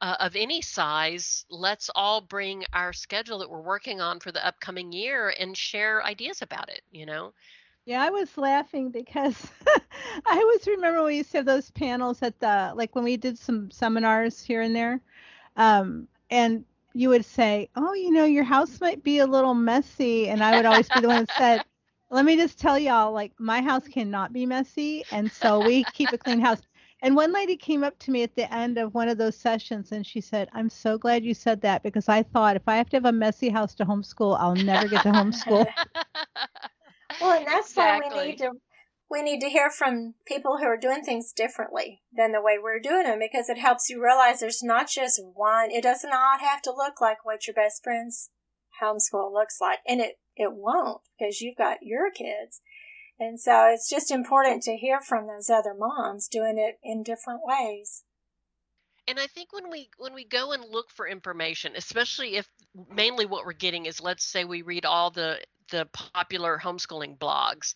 [0.00, 4.44] uh, of any size, let's all bring our schedule that we're working on for the
[4.44, 7.32] upcoming year and share ideas about it, you know?
[7.84, 9.50] Yeah, I was laughing because
[10.26, 13.38] I always remember we used to have those panels at the, like when we did
[13.38, 15.00] some seminars here and there.
[15.56, 20.28] Um, and you would say, Oh, you know, your house might be a little messy.
[20.28, 21.64] And I would always be the one that said,
[22.10, 25.04] Let me just tell y'all, like, my house cannot be messy.
[25.10, 26.62] And so we keep a clean house.
[27.02, 29.92] And one lady came up to me at the end of one of those sessions
[29.92, 32.90] and she said, I'm so glad you said that because I thought if I have
[32.90, 35.66] to have a messy house to homeschool, I'll never get to homeschool.
[37.20, 38.10] well, and that's exactly.
[38.10, 38.52] why we need to
[39.10, 42.78] we need to hear from people who are doing things differently than the way we're
[42.78, 46.62] doing them because it helps you realize there's not just one it does not have
[46.62, 48.30] to look like what your best friend's
[48.80, 49.80] homeschool looks like.
[49.86, 52.60] And it, it won't because you've got your kids.
[53.20, 57.42] And so it's just important to hear from those other moms doing it in different
[57.44, 58.02] ways.
[59.06, 62.48] And I think when we when we go and look for information, especially if
[62.90, 65.38] mainly what we're getting is let's say we read all the
[65.70, 67.74] the popular homeschooling blogs,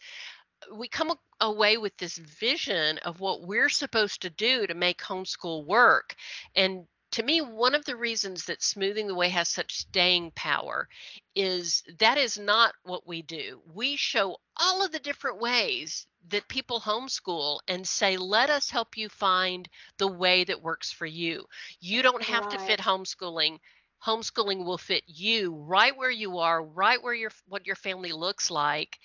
[0.72, 5.66] we come away with this vision of what we're supposed to do to make homeschool
[5.66, 6.14] work
[6.56, 10.88] and to me, one of the reasons that Smoothing the Way has such staying power
[11.36, 13.60] is that is not what we do.
[13.72, 18.96] We show all of the different ways that people homeschool and say, let us help
[18.96, 21.44] you find the way that works for you.
[21.78, 22.58] You don't have right.
[22.58, 23.58] to fit homeschooling.
[24.04, 28.50] Homeschooling will fit you right where you are, right where your what your family looks
[28.50, 28.98] like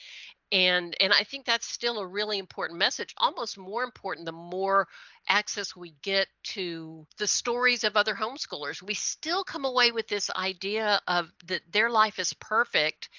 [0.51, 4.87] and and i think that's still a really important message almost more important the more
[5.27, 10.29] access we get to the stories of other homeschoolers we still come away with this
[10.35, 13.09] idea of that their life is perfect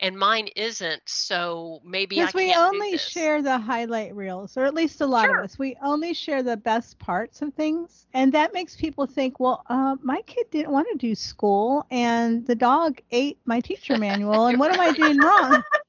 [0.00, 1.02] and mine isn't.
[1.06, 5.38] So maybe because we only share the highlight reels, or at least a lot sure.
[5.38, 5.58] of us.
[5.58, 9.96] We only share the best parts of things, and that makes people think, well, uh,
[10.02, 14.58] my kid didn't want to do school, and the dog ate my teacher manual, and
[14.58, 15.62] what am I doing wrong?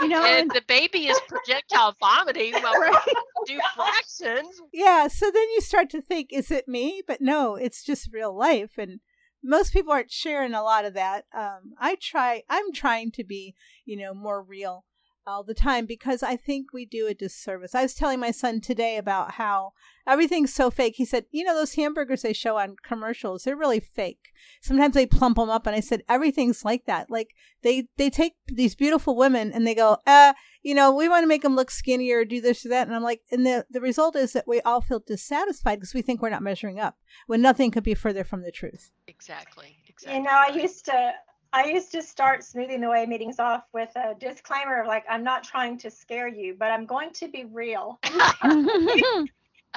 [0.00, 3.14] You know, and, and the baby is projectile vomiting while right.
[3.46, 4.60] do fractions.
[4.72, 7.02] Yeah, so then you start to think, is it me?
[7.06, 9.00] But no, it's just real life, and
[9.42, 11.26] most people aren't sharing a lot of that.
[11.34, 14.84] Um, I try, I'm trying to be, you know, more real
[15.26, 17.74] all the time because I think we do a disservice.
[17.74, 19.72] I was telling my son today about how
[20.06, 20.94] everything's so fake.
[20.96, 24.32] He said, You know, those hamburgers they show on commercials, they're really fake.
[24.60, 25.66] Sometimes they plump them up.
[25.66, 27.10] And I said, Everything's like that.
[27.10, 27.30] Like
[27.62, 31.28] they, they take these beautiful women and they go, uh, you know, we want to
[31.28, 32.86] make them look skinnier or do this or that.
[32.86, 36.02] And I'm like, and the, the result is that we all feel dissatisfied because we
[36.02, 38.90] think we're not measuring up when nothing could be further from the truth.
[39.06, 39.76] Exactly.
[39.88, 40.18] Exactly.
[40.18, 41.12] You know, I used to,
[41.54, 45.22] I used to start smoothing the way meetings off with a disclaimer of like, I'm
[45.22, 48.00] not trying to scare you, but I'm going to be real.
[48.02, 49.28] the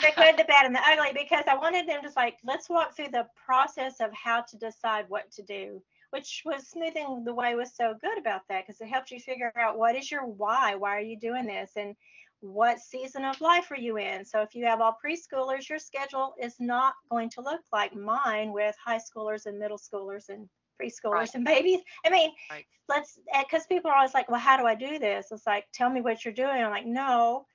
[0.01, 3.09] good, the bad, and the ugly, because I wanted them to like, let's walk through
[3.11, 7.75] the process of how to decide what to do, which was smoothing the way was
[7.75, 10.97] so good about that because it helped you figure out what is your why, why
[10.97, 11.95] are you doing this, and
[12.39, 14.25] what season of life are you in.
[14.25, 18.51] So if you have all preschoolers, your schedule is not going to look like mine
[18.51, 20.49] with high schoolers and middle schoolers and
[20.81, 21.35] preschoolers right.
[21.35, 21.81] and babies.
[22.05, 22.65] I mean, right.
[22.87, 25.27] let's eh, because people are always like, well, how do I do this?
[25.31, 26.49] It's like, tell me what you're doing.
[26.49, 27.45] I'm like, no,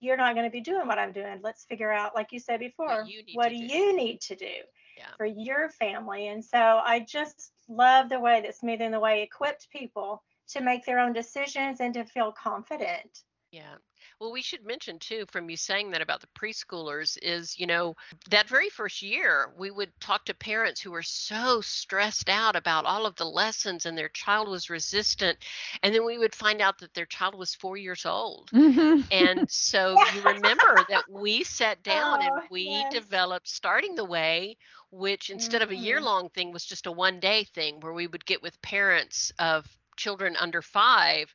[0.00, 1.40] you're not going to be doing what I'm doing.
[1.42, 4.50] Let's figure out, like you said before, what, do, do you need to do
[4.98, 5.06] yeah.
[5.16, 6.28] for your family?
[6.28, 10.84] And so I just love the way that Smoothing the Way equipped people to make
[10.84, 13.22] their own decisions and to feel confident.
[13.52, 13.74] Yeah.
[14.22, 17.96] Well, we should mention too, from you saying that about the preschoolers, is you know,
[18.30, 22.84] that very first year, we would talk to parents who were so stressed out about
[22.84, 25.38] all of the lessons and their child was resistant.
[25.82, 28.48] And then we would find out that their child was four years old.
[28.52, 29.00] Mm-hmm.
[29.10, 32.92] And so you remember that we sat down oh, and we yes.
[32.94, 34.56] developed starting the way
[34.92, 35.72] which instead mm-hmm.
[35.72, 38.42] of a year long thing was just a one day thing where we would get
[38.42, 41.34] with parents of children under five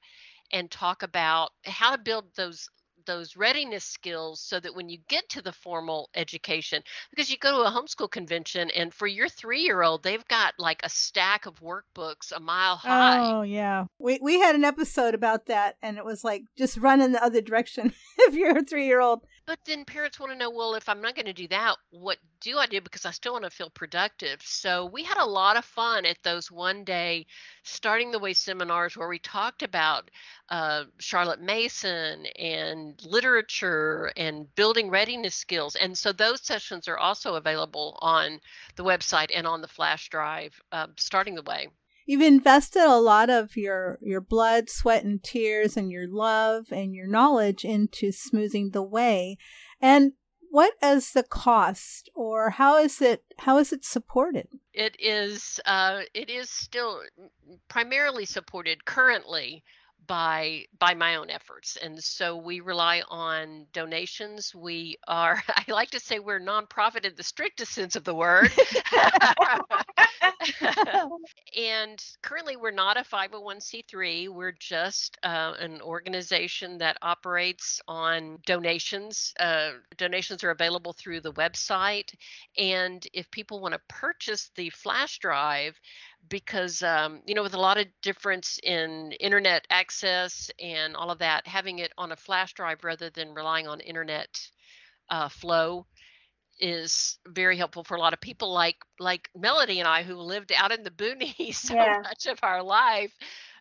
[0.52, 2.70] and talk about how to build those
[3.08, 7.52] those readiness skills so that when you get to the formal education because you go
[7.52, 12.32] to a homeschool convention and for your 3-year-old they've got like a stack of workbooks
[12.36, 13.18] a mile high.
[13.20, 13.86] Oh yeah.
[13.98, 17.24] We we had an episode about that and it was like just run in the
[17.24, 19.22] other direction if you're a 3-year-old.
[19.48, 22.18] But then parents want to know, well, if I'm not going to do that, what
[22.42, 24.42] do I do because I still want to feel productive?
[24.44, 27.26] So we had a lot of fun at those one day
[27.64, 30.12] starting the way seminars where we talked about
[30.50, 35.76] uh, Charlotte Mason and literature and building readiness skills.
[35.78, 38.42] And so those sessions are also available on
[38.76, 41.70] the website and on the flash drive, uh, starting the way.
[42.08, 46.96] You've invested a lot of your your blood, sweat, and tears, and your love and
[46.96, 49.38] your knowledge into smoothing the way.
[49.82, 50.14] And
[50.50, 54.48] what is the cost, or how is it how is it supported?
[54.74, 57.02] It is uh, it is still
[57.68, 59.66] primarily supported currently
[60.08, 64.54] by by my own efforts and so we rely on donations.
[64.56, 68.52] We are i like to say we're nonprofit in the strictest sense of the word.
[71.58, 79.34] And currently we're not a 501c3 we're just uh, an organization that operates on donations
[79.40, 82.14] uh, donations are available through the website.
[82.58, 85.80] And if people want to purchase the flash drive
[86.30, 91.20] because um, you know with a lot of difference in internet access and all of
[91.20, 94.30] that having it on a flash drive rather than relying on internet
[95.10, 95.86] uh, flow
[96.60, 100.52] is very helpful for a lot of people like like melody and i who lived
[100.56, 102.00] out in the boonies so yeah.
[102.02, 103.14] much of our life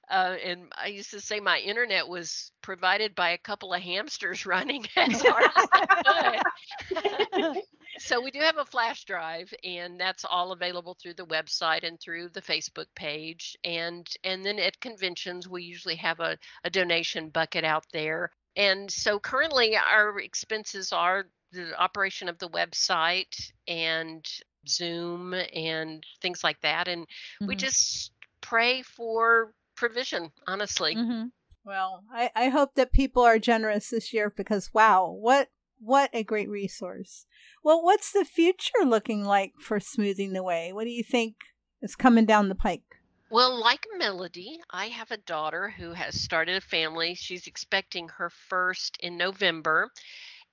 [0.09, 4.47] uh, and I used to say my internet was provided by a couple of hamsters
[4.47, 6.42] running as hard as
[6.88, 7.62] could.
[7.99, 12.01] so we do have a flash drive, and that's all available through the website and
[12.01, 13.57] through the Facebook page.
[13.64, 18.31] And and then at conventions, we usually have a, a donation bucket out there.
[18.57, 24.24] And so currently, our expenses are the operation of the website and
[24.68, 26.89] Zoom and things like that.
[26.89, 27.47] And mm-hmm.
[27.47, 30.95] we just pray for provision, honestly.
[30.95, 31.27] Mm-hmm.
[31.64, 35.49] Well, I, I hope that people are generous this year because wow, what
[35.79, 37.27] what a great resource.
[37.62, 40.72] Well, what's the future looking like for smoothing the way?
[40.72, 41.37] What do you think
[41.83, 42.83] is coming down the pike?
[43.31, 47.14] Well, like Melody, I have a daughter who has started a family.
[47.14, 49.91] She's expecting her first in November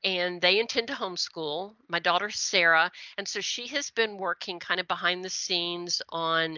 [0.03, 1.75] and they intend to homeschool.
[1.87, 6.57] My daughter Sarah, and so she has been working kind of behind the scenes on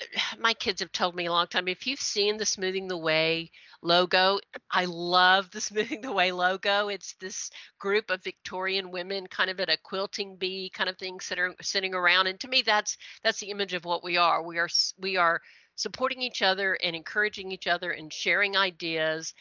[0.38, 3.50] my kids have told me a long time if you've seen the smoothing the way
[3.82, 4.38] logo
[4.70, 6.88] i love the smoothing the way logo.
[6.88, 11.20] It's this group of victorian women kind of at a quilting bee kind of thing
[11.20, 14.42] sitting sitting around and to me that's that's the image of what we are.
[14.42, 14.68] We are
[14.98, 15.40] we are
[15.76, 19.32] supporting each other and encouraging each other and sharing ideas.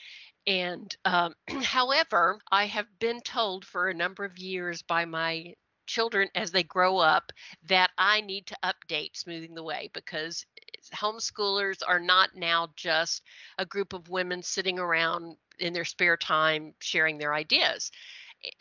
[0.45, 1.33] And um,
[1.63, 5.53] however i have been told for a number of years by my
[5.87, 7.31] children as they grow up
[7.67, 13.23] that I need to update Smoothing the Way because eh, homeschoolers are not now just
[13.57, 17.91] a group of women sitting around in their spare time sharing their ideas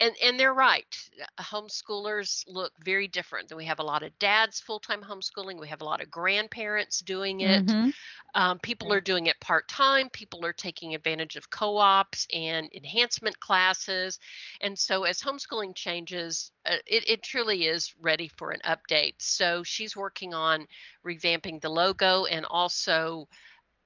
[0.00, 0.96] and and they're right
[1.40, 5.84] homeschoolers look very different we have a lot of dads full-time homeschooling we have a
[5.84, 7.66] lot of grandparents doing it.
[7.66, 7.90] Mm-hmm.
[8.34, 14.18] um, people are doing it part-time people are taking advantage of co-ops and enhancement classes
[14.60, 19.14] and so as homeschooling changes uh, it, it truly is ready for an update.
[19.18, 20.66] So she's working on
[21.04, 23.28] revamping the logo and also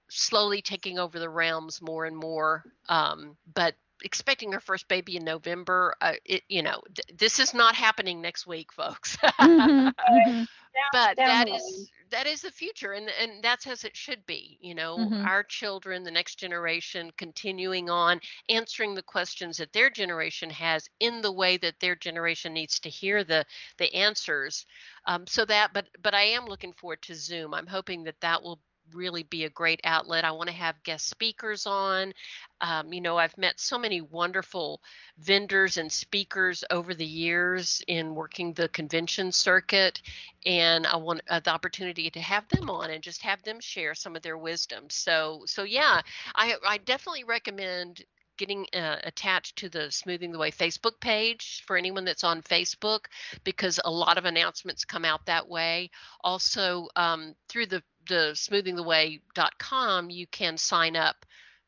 [0.09, 5.25] slowly taking over the realms more and more um, but expecting her first baby in
[5.25, 5.95] November.
[6.01, 9.17] Uh, it, you know, th- this is not happening next week, folks.
[9.23, 10.45] mm-hmm, mm-hmm.
[10.93, 14.59] But that is that is the future, and and that's as it should be.
[14.61, 15.27] You know, mm-hmm.
[15.27, 21.23] our children, the next generation, continuing on answering the questions that their generation has in
[21.23, 23.45] the way that their generation needs to hear the
[23.79, 24.67] the answers.
[25.07, 27.55] Um, so that, but but I am looking forward to Zoom.
[27.55, 28.61] I'm hoping that that will
[28.95, 30.25] really be a great outlet.
[30.25, 32.13] I want to have guest speakers on.
[32.61, 34.81] Um, you know, I've met so many wonderful
[35.19, 40.03] vendors and speakers over the years in working the convention circuit,
[40.45, 43.95] and I want uh, the opportunity to have them on and just have them share
[43.95, 44.91] some of their wisdom.
[44.91, 46.01] So, so yeah,
[46.35, 48.05] I I definitely recommend
[48.41, 53.01] getting uh, attached to the Smoothing the Way Facebook page for anyone that's on Facebook
[53.45, 55.91] because a lot of announcements come out that way.
[56.25, 61.25] Also, um, through the the smoothingtheway.com, you can sign up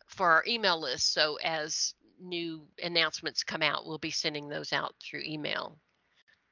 [0.08, 1.14] for our email list.
[1.14, 5.78] So as new announcements come out, we'll be sending those out through email.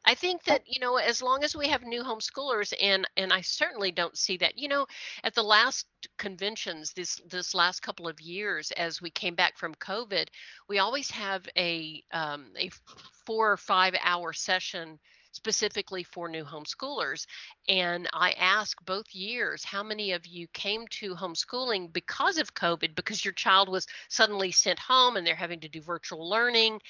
[0.05, 3.43] I think that you know as long as we have new homeschoolers and and I
[3.43, 4.87] certainly don't see that you know
[5.25, 5.87] at the last
[6.17, 10.29] conventions this this last couple of years as we came back from COVID
[10.69, 12.71] we always have a um, a
[13.27, 14.99] four or five hour session
[15.33, 17.27] specifically for new homeschoolers.
[17.69, 22.95] And I ask both years how many of you came to homeschooling because of COVID,
[22.95, 26.81] because your child was suddenly sent home and they're having to do virtual learning.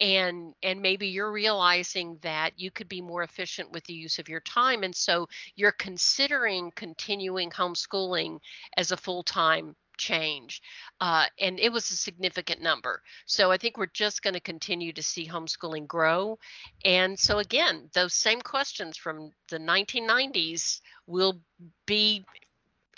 [0.00, 4.28] And, and maybe you're realizing that you could be more efficient with the use of
[4.28, 4.82] your time.
[4.82, 8.38] And so you're considering continuing homeschooling
[8.76, 10.60] as a full time change.
[11.00, 13.02] Uh, and it was a significant number.
[13.26, 16.38] So I think we're just going to continue to see homeschooling grow.
[16.84, 21.40] And so, again, those same questions from the 1990s will
[21.86, 22.24] be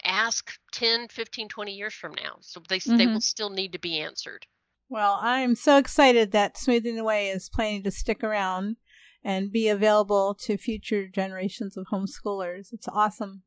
[0.04, 2.36] asked 10, 15, 20 years from now.
[2.40, 2.96] So they, mm-hmm.
[2.96, 4.46] they will still need to be answered.
[4.88, 8.76] Well, I'm so excited that Smoothing the Way is planning to stick around
[9.24, 12.72] and be available to future generations of homeschoolers.
[12.72, 13.42] It's awesome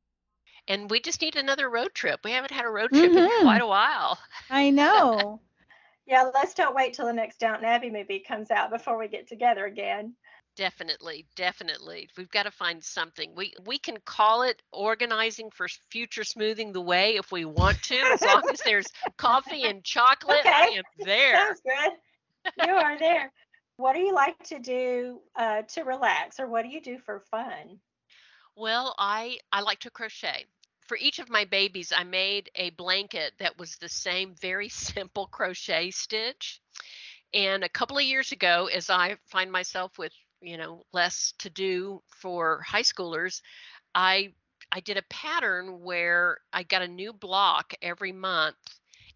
[0.68, 2.22] and we just need another road trip.
[2.24, 3.18] We haven't had a road trip mm-hmm.
[3.18, 4.18] in quite a while.
[4.50, 5.40] I know.
[6.06, 9.28] yeah, let's don't wait till the next Downton Abbey movie comes out before we get
[9.28, 10.16] together again.
[10.56, 12.10] Definitely, definitely.
[12.18, 13.34] We've got to find something.
[13.36, 17.98] We we can call it organizing for future smoothing the way if we want to,
[17.98, 18.88] as long as there's
[19.18, 20.40] coffee and chocolate.
[20.40, 20.50] Okay.
[20.50, 21.36] I am there.
[21.36, 22.66] Sounds good.
[22.66, 23.34] You are there.
[23.78, 27.20] What do you like to do uh, to relax, or what do you do for
[27.32, 27.80] fun?
[28.56, 30.46] Well, I I like to crochet
[30.86, 35.28] for each of my babies, I made a blanket that was the same very simple
[35.28, 36.62] crochet stitch.
[37.34, 41.50] And a couple of years ago, as I find myself with, you know, less to
[41.50, 43.42] do for high schoolers,
[43.94, 44.34] I
[44.72, 48.58] I did a pattern where I got a new block every month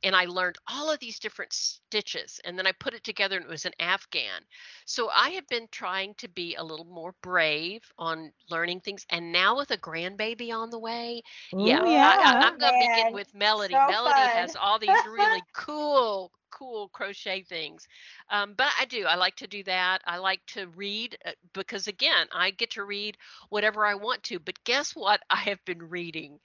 [0.03, 3.45] and I learned all of these different stitches and then I put it together and
[3.45, 4.41] it was an Afghan.
[4.85, 9.31] So I have been trying to be a little more brave on learning things and
[9.31, 11.21] now with a grandbaby on the way,
[11.53, 13.73] Ooh, yeah, yeah, I, am going to begin with Melody.
[13.73, 14.29] So Melody fun.
[14.29, 17.87] has all these really cool cool crochet things.
[18.29, 19.05] Um, but I do.
[19.05, 20.01] I like to do that.
[20.05, 23.17] I like to read uh, because, again, I get to read
[23.49, 24.39] whatever I want to.
[24.39, 25.21] But guess what?
[25.29, 26.39] I have been reading.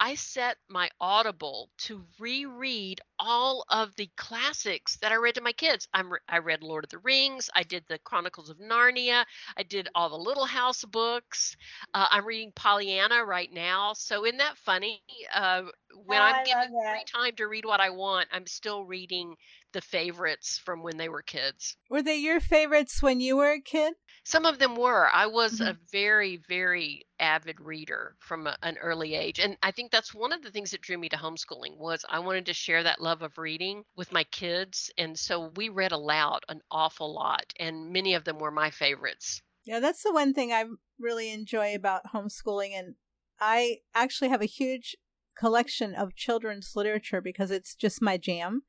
[0.00, 5.52] I set my Audible to reread all of the classics that I read to my
[5.52, 5.88] kids.
[5.92, 7.50] I'm, I read Lord of the Rings.
[7.54, 9.24] I did the Chronicles of Narnia.
[9.56, 11.56] I did all the Little House books.
[11.94, 13.92] Uh, I'm reading Pollyanna right now.
[13.94, 15.02] So isn't that funny?
[15.34, 15.62] Uh,
[16.04, 19.34] when oh, I'm given free time to read what I want, I'm still reading
[19.72, 21.76] the favorites from when they were kids.
[21.90, 23.94] Were they your favorites when you were a kid?
[24.24, 25.08] Some of them were.
[25.12, 25.70] I was mm-hmm.
[25.70, 30.32] a very, very avid reader from a, an early age, and I think that's one
[30.32, 33.22] of the things that drew me to homeschooling was I wanted to share that love
[33.22, 38.12] of reading with my kids, and so we read aloud an awful lot, and many
[38.12, 39.40] of them were my favorites.
[39.64, 40.64] Yeah, that's the one thing I
[41.00, 42.96] really enjoy about homeschooling, and
[43.40, 44.94] I actually have a huge
[45.38, 48.62] collection of children's literature because it's just my jam.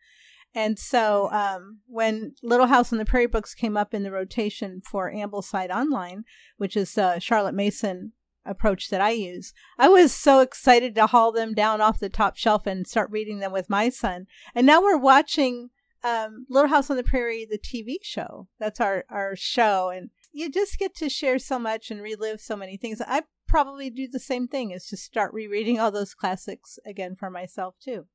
[0.56, 4.82] And so um, when Little House on the Prairie books came up in the rotation
[4.90, 6.24] for Ambleside Online,
[6.56, 8.14] which is the Charlotte Mason
[8.50, 12.36] approach that I use, I was so excited to haul them down off the top
[12.36, 14.28] shelf and start reading them with my son.
[14.56, 15.70] And now we're watching
[16.04, 18.48] um, Little House on the Prairie, the TV show.
[18.60, 19.90] That's our, our show.
[19.90, 23.02] And you just get to share so much and relive so many things.
[23.06, 27.30] I probably do the same thing is to start rereading all those classics again for
[27.30, 28.06] myself too.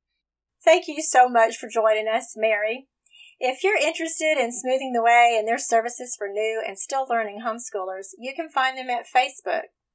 [0.64, 2.88] Thank you so much for joining us, Mary.
[3.40, 7.40] If you're interested in Smoothing the Way and their services for new and still learning
[7.44, 9.06] homeschoolers, you can find them at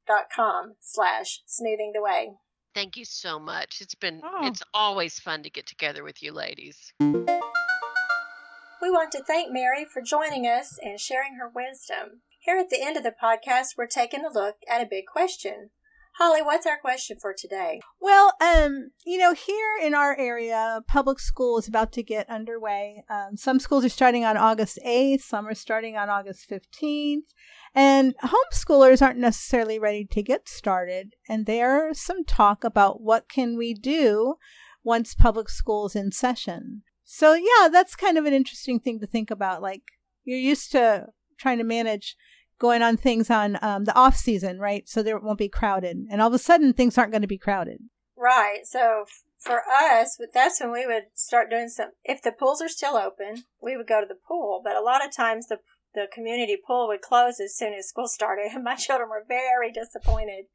[0.09, 2.33] facebook.com slash smoothing the way.
[2.73, 3.77] Thank you so much.
[3.81, 4.47] It's been oh.
[4.47, 6.93] it's always fun to get together with you ladies.
[6.99, 12.21] We want to thank Mary for joining us and sharing her wisdom.
[12.39, 15.71] Here at the end of the podcast, we're taking a look at a big question.
[16.17, 17.79] Holly, what's our question for today?
[18.01, 23.03] Well, um, you know, here in our area, public school is about to get underway.
[23.09, 27.33] Um, some schools are starting on August 8th, some are starting on August 15th,
[27.75, 31.13] and homeschoolers aren't necessarily ready to get started.
[31.27, 34.35] And there's some talk about what can we do
[34.83, 36.83] once public school's in session.
[37.03, 39.61] So yeah, that's kind of an interesting thing to think about.
[39.61, 39.81] Like
[40.23, 41.07] you're used to
[41.37, 42.15] trying to manage
[42.59, 44.87] going on things on um, the off season, right?
[44.87, 47.37] So there won't be crowded, and all of a sudden things aren't going to be
[47.37, 47.79] crowded.
[48.17, 48.65] Right.
[48.65, 49.05] So
[49.39, 51.91] for us, that's when we would start doing some.
[52.03, 54.61] If the pools are still open, we would go to the pool.
[54.63, 55.59] But a lot of times the
[55.93, 59.71] the community pool would close as soon as school started, and my children were very
[59.71, 60.45] disappointed.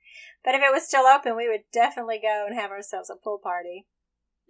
[0.45, 3.41] But if it was still open, we would definitely go and have ourselves a pool
[3.43, 3.87] party.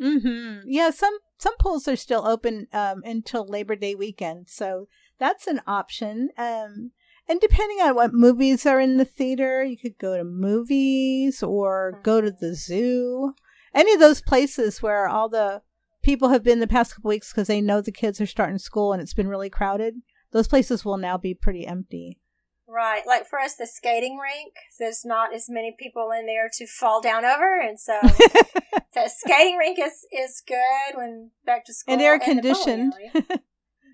[0.02, 0.66] Mm-hmm.
[0.66, 0.90] Yeah.
[0.90, 6.30] Some some pools are still open um, until Labor Day weekend, so that's an option.
[6.36, 6.90] Um,
[7.28, 12.00] and depending on what movies are in the theater, you could go to movies or
[12.02, 13.34] go to the zoo.
[13.74, 15.62] Any of those places where all the
[16.02, 18.92] people have been the past couple weeks because they know the kids are starting school
[18.92, 19.94] and it's been really crowded.
[20.34, 22.18] Those places will now be pretty empty.
[22.66, 23.06] Right.
[23.06, 27.00] Like for us, the skating rink, there's not as many people in there to fall
[27.00, 27.60] down over.
[27.60, 31.94] And so the skating rink is, is good when back to school.
[31.94, 32.94] And air conditioned.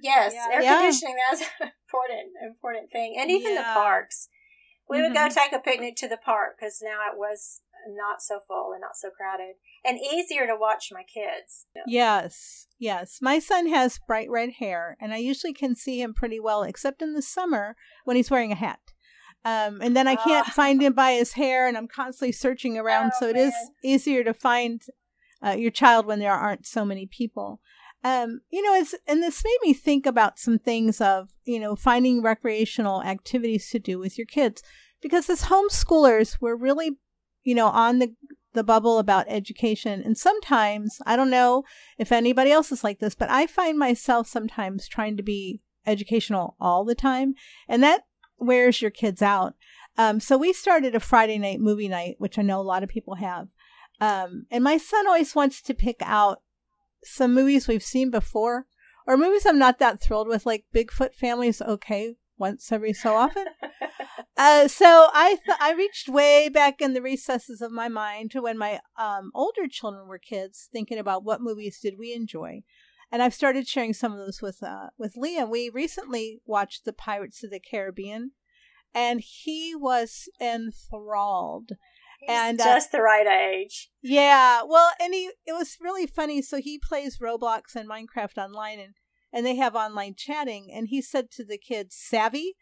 [0.02, 0.46] Yes, yeah.
[0.50, 0.76] air yeah.
[0.80, 1.16] conditioning.
[1.28, 3.16] That's an important, important thing.
[3.20, 3.58] And even yeah.
[3.58, 4.28] the parks.
[4.88, 5.08] We mm-hmm.
[5.08, 5.38] would go mm-hmm.
[5.38, 8.96] take a picnic to the park because now it was not so full and not
[8.96, 9.54] so crowded
[9.84, 11.66] and easier to watch my kids.
[11.86, 13.18] Yes, yes.
[13.20, 17.02] My son has bright red hair, and I usually can see him pretty well, except
[17.02, 18.80] in the summer when he's wearing a hat.
[19.44, 22.76] Um, and then I can't uh, find him by his hair, and I'm constantly searching
[22.76, 23.12] around.
[23.14, 23.48] Oh, so it man.
[23.48, 24.82] is easier to find
[25.44, 27.60] uh, your child when there aren't so many people.
[28.02, 31.76] Um, you know, it's, and this made me think about some things of, you know,
[31.76, 34.62] finding recreational activities to do with your kids.
[35.02, 36.98] Because as homeschoolers, we're really,
[37.42, 38.14] you know, on the,
[38.52, 40.02] the bubble about education.
[40.02, 41.64] And sometimes, I don't know
[41.98, 46.56] if anybody else is like this, but I find myself sometimes trying to be educational
[46.60, 47.34] all the time.
[47.68, 48.02] And that
[48.38, 49.54] wears your kids out.
[49.96, 52.88] Um, so we started a Friday night movie night, which I know a lot of
[52.88, 53.48] people have.
[54.00, 56.42] Um, and my son always wants to pick out
[57.04, 58.66] some movies we've seen before,
[59.06, 63.46] or movies I'm not that thrilled with, like Bigfoot Family's okay once every so often.
[64.40, 68.40] uh, so I th- I reached way back in the recesses of my mind to
[68.40, 72.62] when my um, older children were kids, thinking about what movies did we enjoy,
[73.12, 75.50] and I've started sharing some of those with uh, with Liam.
[75.50, 78.30] We recently watched the Pirates of the Caribbean,
[78.94, 81.72] and he was enthralled
[82.26, 83.90] and uh, just the right age.
[84.02, 86.40] Yeah, well, and he it was really funny.
[86.40, 88.94] So he plays Roblox and Minecraft online, and
[89.32, 90.70] and they have online chatting.
[90.72, 92.56] And he said to the kids, "Savvy."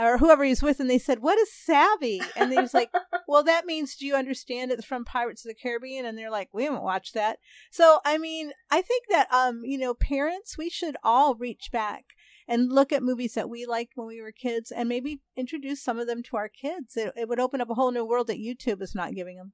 [0.00, 2.90] Or whoever he's with, and they said, "What is savvy?" And he's like,
[3.28, 6.48] "Well, that means do you understand it's from Pirates of the Caribbean?" And they're like,
[6.52, 7.38] "We haven't watched that."
[7.70, 12.04] So, I mean, I think that um, you know, parents, we should all reach back
[12.48, 15.98] and look at movies that we liked when we were kids and maybe introduce some
[15.98, 16.96] of them to our kids.
[16.96, 19.52] It, it would open up a whole new world that YouTube is not giving them.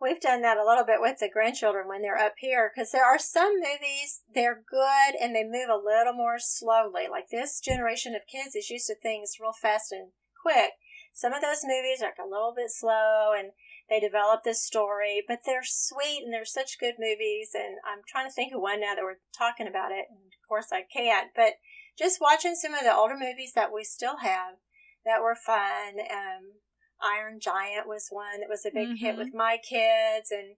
[0.00, 3.04] We've done that a little bit with the grandchildren when they're up here because there
[3.04, 7.08] are some movies, they're good and they move a little more slowly.
[7.10, 10.72] Like this generation of kids is used to things real fast and quick.
[11.14, 13.52] Some of those movies are a little bit slow and
[13.88, 17.50] they develop this story, but they're sweet and they're such good movies.
[17.54, 20.04] And I'm trying to think of one now that we're talking about it.
[20.10, 21.30] And of course, I can't.
[21.34, 21.54] But
[21.96, 24.60] just watching some of the older movies that we still have
[25.06, 26.04] that were fun.
[26.04, 26.60] Um,
[27.02, 29.04] Iron Giant was one that was a big mm-hmm.
[29.04, 30.56] hit with my kids, and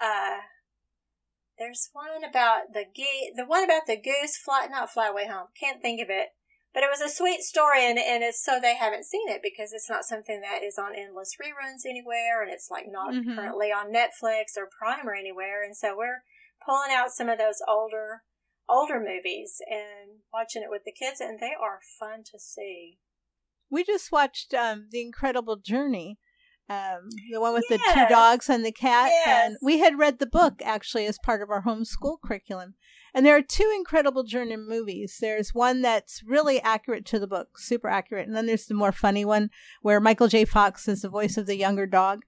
[0.00, 0.40] uh,
[1.58, 5.48] there's one about the ge- the one about the goose fly not fly away home.
[5.58, 6.28] Can't think of it,
[6.72, 9.72] but it was a sweet story, and and it's so they haven't seen it because
[9.72, 13.34] it's not something that is on endless reruns anywhere, and it's like not mm-hmm.
[13.34, 16.22] currently on Netflix or Prime or anywhere, and so we're
[16.64, 18.22] pulling out some of those older
[18.68, 22.98] older movies and watching it with the kids, and they are fun to see.
[23.70, 26.18] We just watched um, The Incredible Journey,
[26.68, 27.80] um, the one with yes.
[27.80, 29.10] the two dogs and the cat.
[29.10, 29.46] Yes.
[29.46, 32.74] And we had read the book actually as part of our homeschool curriculum.
[33.14, 35.16] And there are two incredible journey movies.
[35.20, 38.92] There's one that's really accurate to the book, super accurate, and then there's the more
[38.92, 39.50] funny one
[39.80, 40.44] where Michael J.
[40.44, 42.24] Fox is the voice of the younger dog.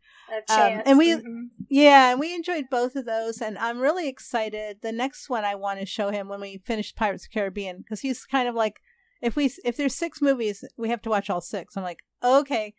[0.49, 1.45] Um, and we, mm-hmm.
[1.69, 3.43] yeah, and we enjoyed both of those.
[3.43, 4.79] And I'm really excited.
[4.81, 7.79] The next one I want to show him when we finish Pirates of the Caribbean
[7.79, 8.81] because he's kind of like,
[9.21, 11.77] if we if there's six movies, we have to watch all six.
[11.77, 12.75] I'm like, okay.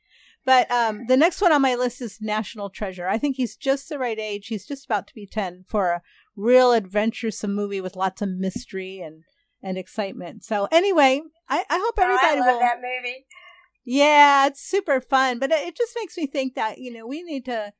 [0.46, 3.08] But um, the next one on my list is National Treasure.
[3.08, 4.48] I think he's just the right age.
[4.48, 6.02] He's just about to be 10 for a
[6.36, 9.24] real adventuresome movie with lots of mystery and,
[9.62, 10.44] and excitement.
[10.44, 12.60] So, anyway, I, I hope everybody oh, I love will.
[12.60, 13.26] that movie.
[13.86, 15.38] Yeah, it's super fun.
[15.38, 17.74] But it just makes me think that, you know, we need to.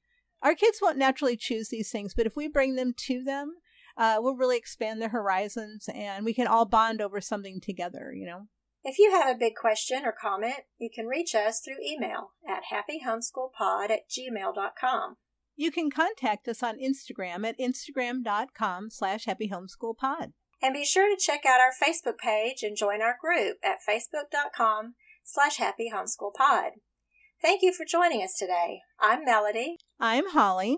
[0.44, 3.54] Our kids won't naturally choose these things, but if we bring them to them,
[3.98, 8.26] uh, we'll really expand their horizons and we can all bond over something together, you
[8.26, 8.48] know?
[8.84, 12.64] If you have a big question or comment, you can reach us through email at
[12.74, 15.18] happyhomeschoolpod at gmail.com.
[15.56, 20.32] You can contact us on Instagram at instagram.com slash happyhomeschoolpod.
[20.64, 24.96] And be sure to check out our Facebook page and join our group at facebook.com
[25.24, 26.70] slash happyhomeschoolpod.
[27.42, 28.82] Thank you for joining us today.
[29.00, 29.78] I'm Melody.
[30.00, 30.78] I'm Holly.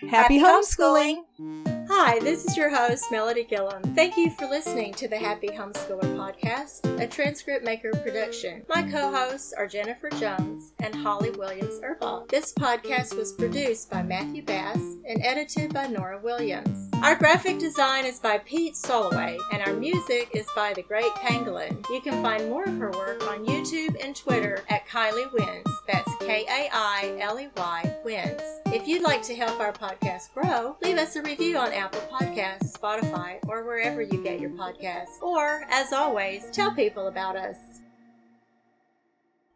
[0.00, 1.16] Happy, Happy homeschooling.
[1.16, 1.22] homeschooling.
[1.40, 3.80] Hi, this is your host, Melody Gillum.
[3.94, 8.64] Thank you for listening to the Happy Homeschooler Podcast, a transcript maker production.
[8.68, 12.28] My co hosts are Jennifer Jones and Holly Williams Urbach.
[12.28, 16.90] This podcast was produced by Matthew Bass and edited by Norah Williams.
[17.04, 21.88] Our graphic design is by Pete Soloway, and our music is by The Great Pangolin.
[21.88, 25.66] You can find more of her work on YouTube and Twitter at Kailey Wins.
[25.86, 28.42] That's K A I L E Y Wins.
[28.66, 32.72] If you'd like to help our podcast grow, leave us a review on Apple Podcasts,
[32.72, 35.20] Spotify, or wherever you get your podcasts.
[35.20, 37.58] Or, as always, tell people about us.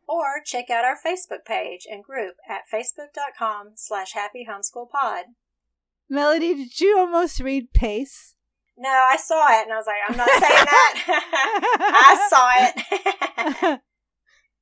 [0.07, 5.23] Or check out our Facebook page and group at facebook.com slash happyhomeschoolpod.
[6.11, 8.35] Melody, did you almost read Pace?
[8.77, 10.95] No, I saw it and I was like, I'm not saying that.
[13.41, 13.81] I saw it.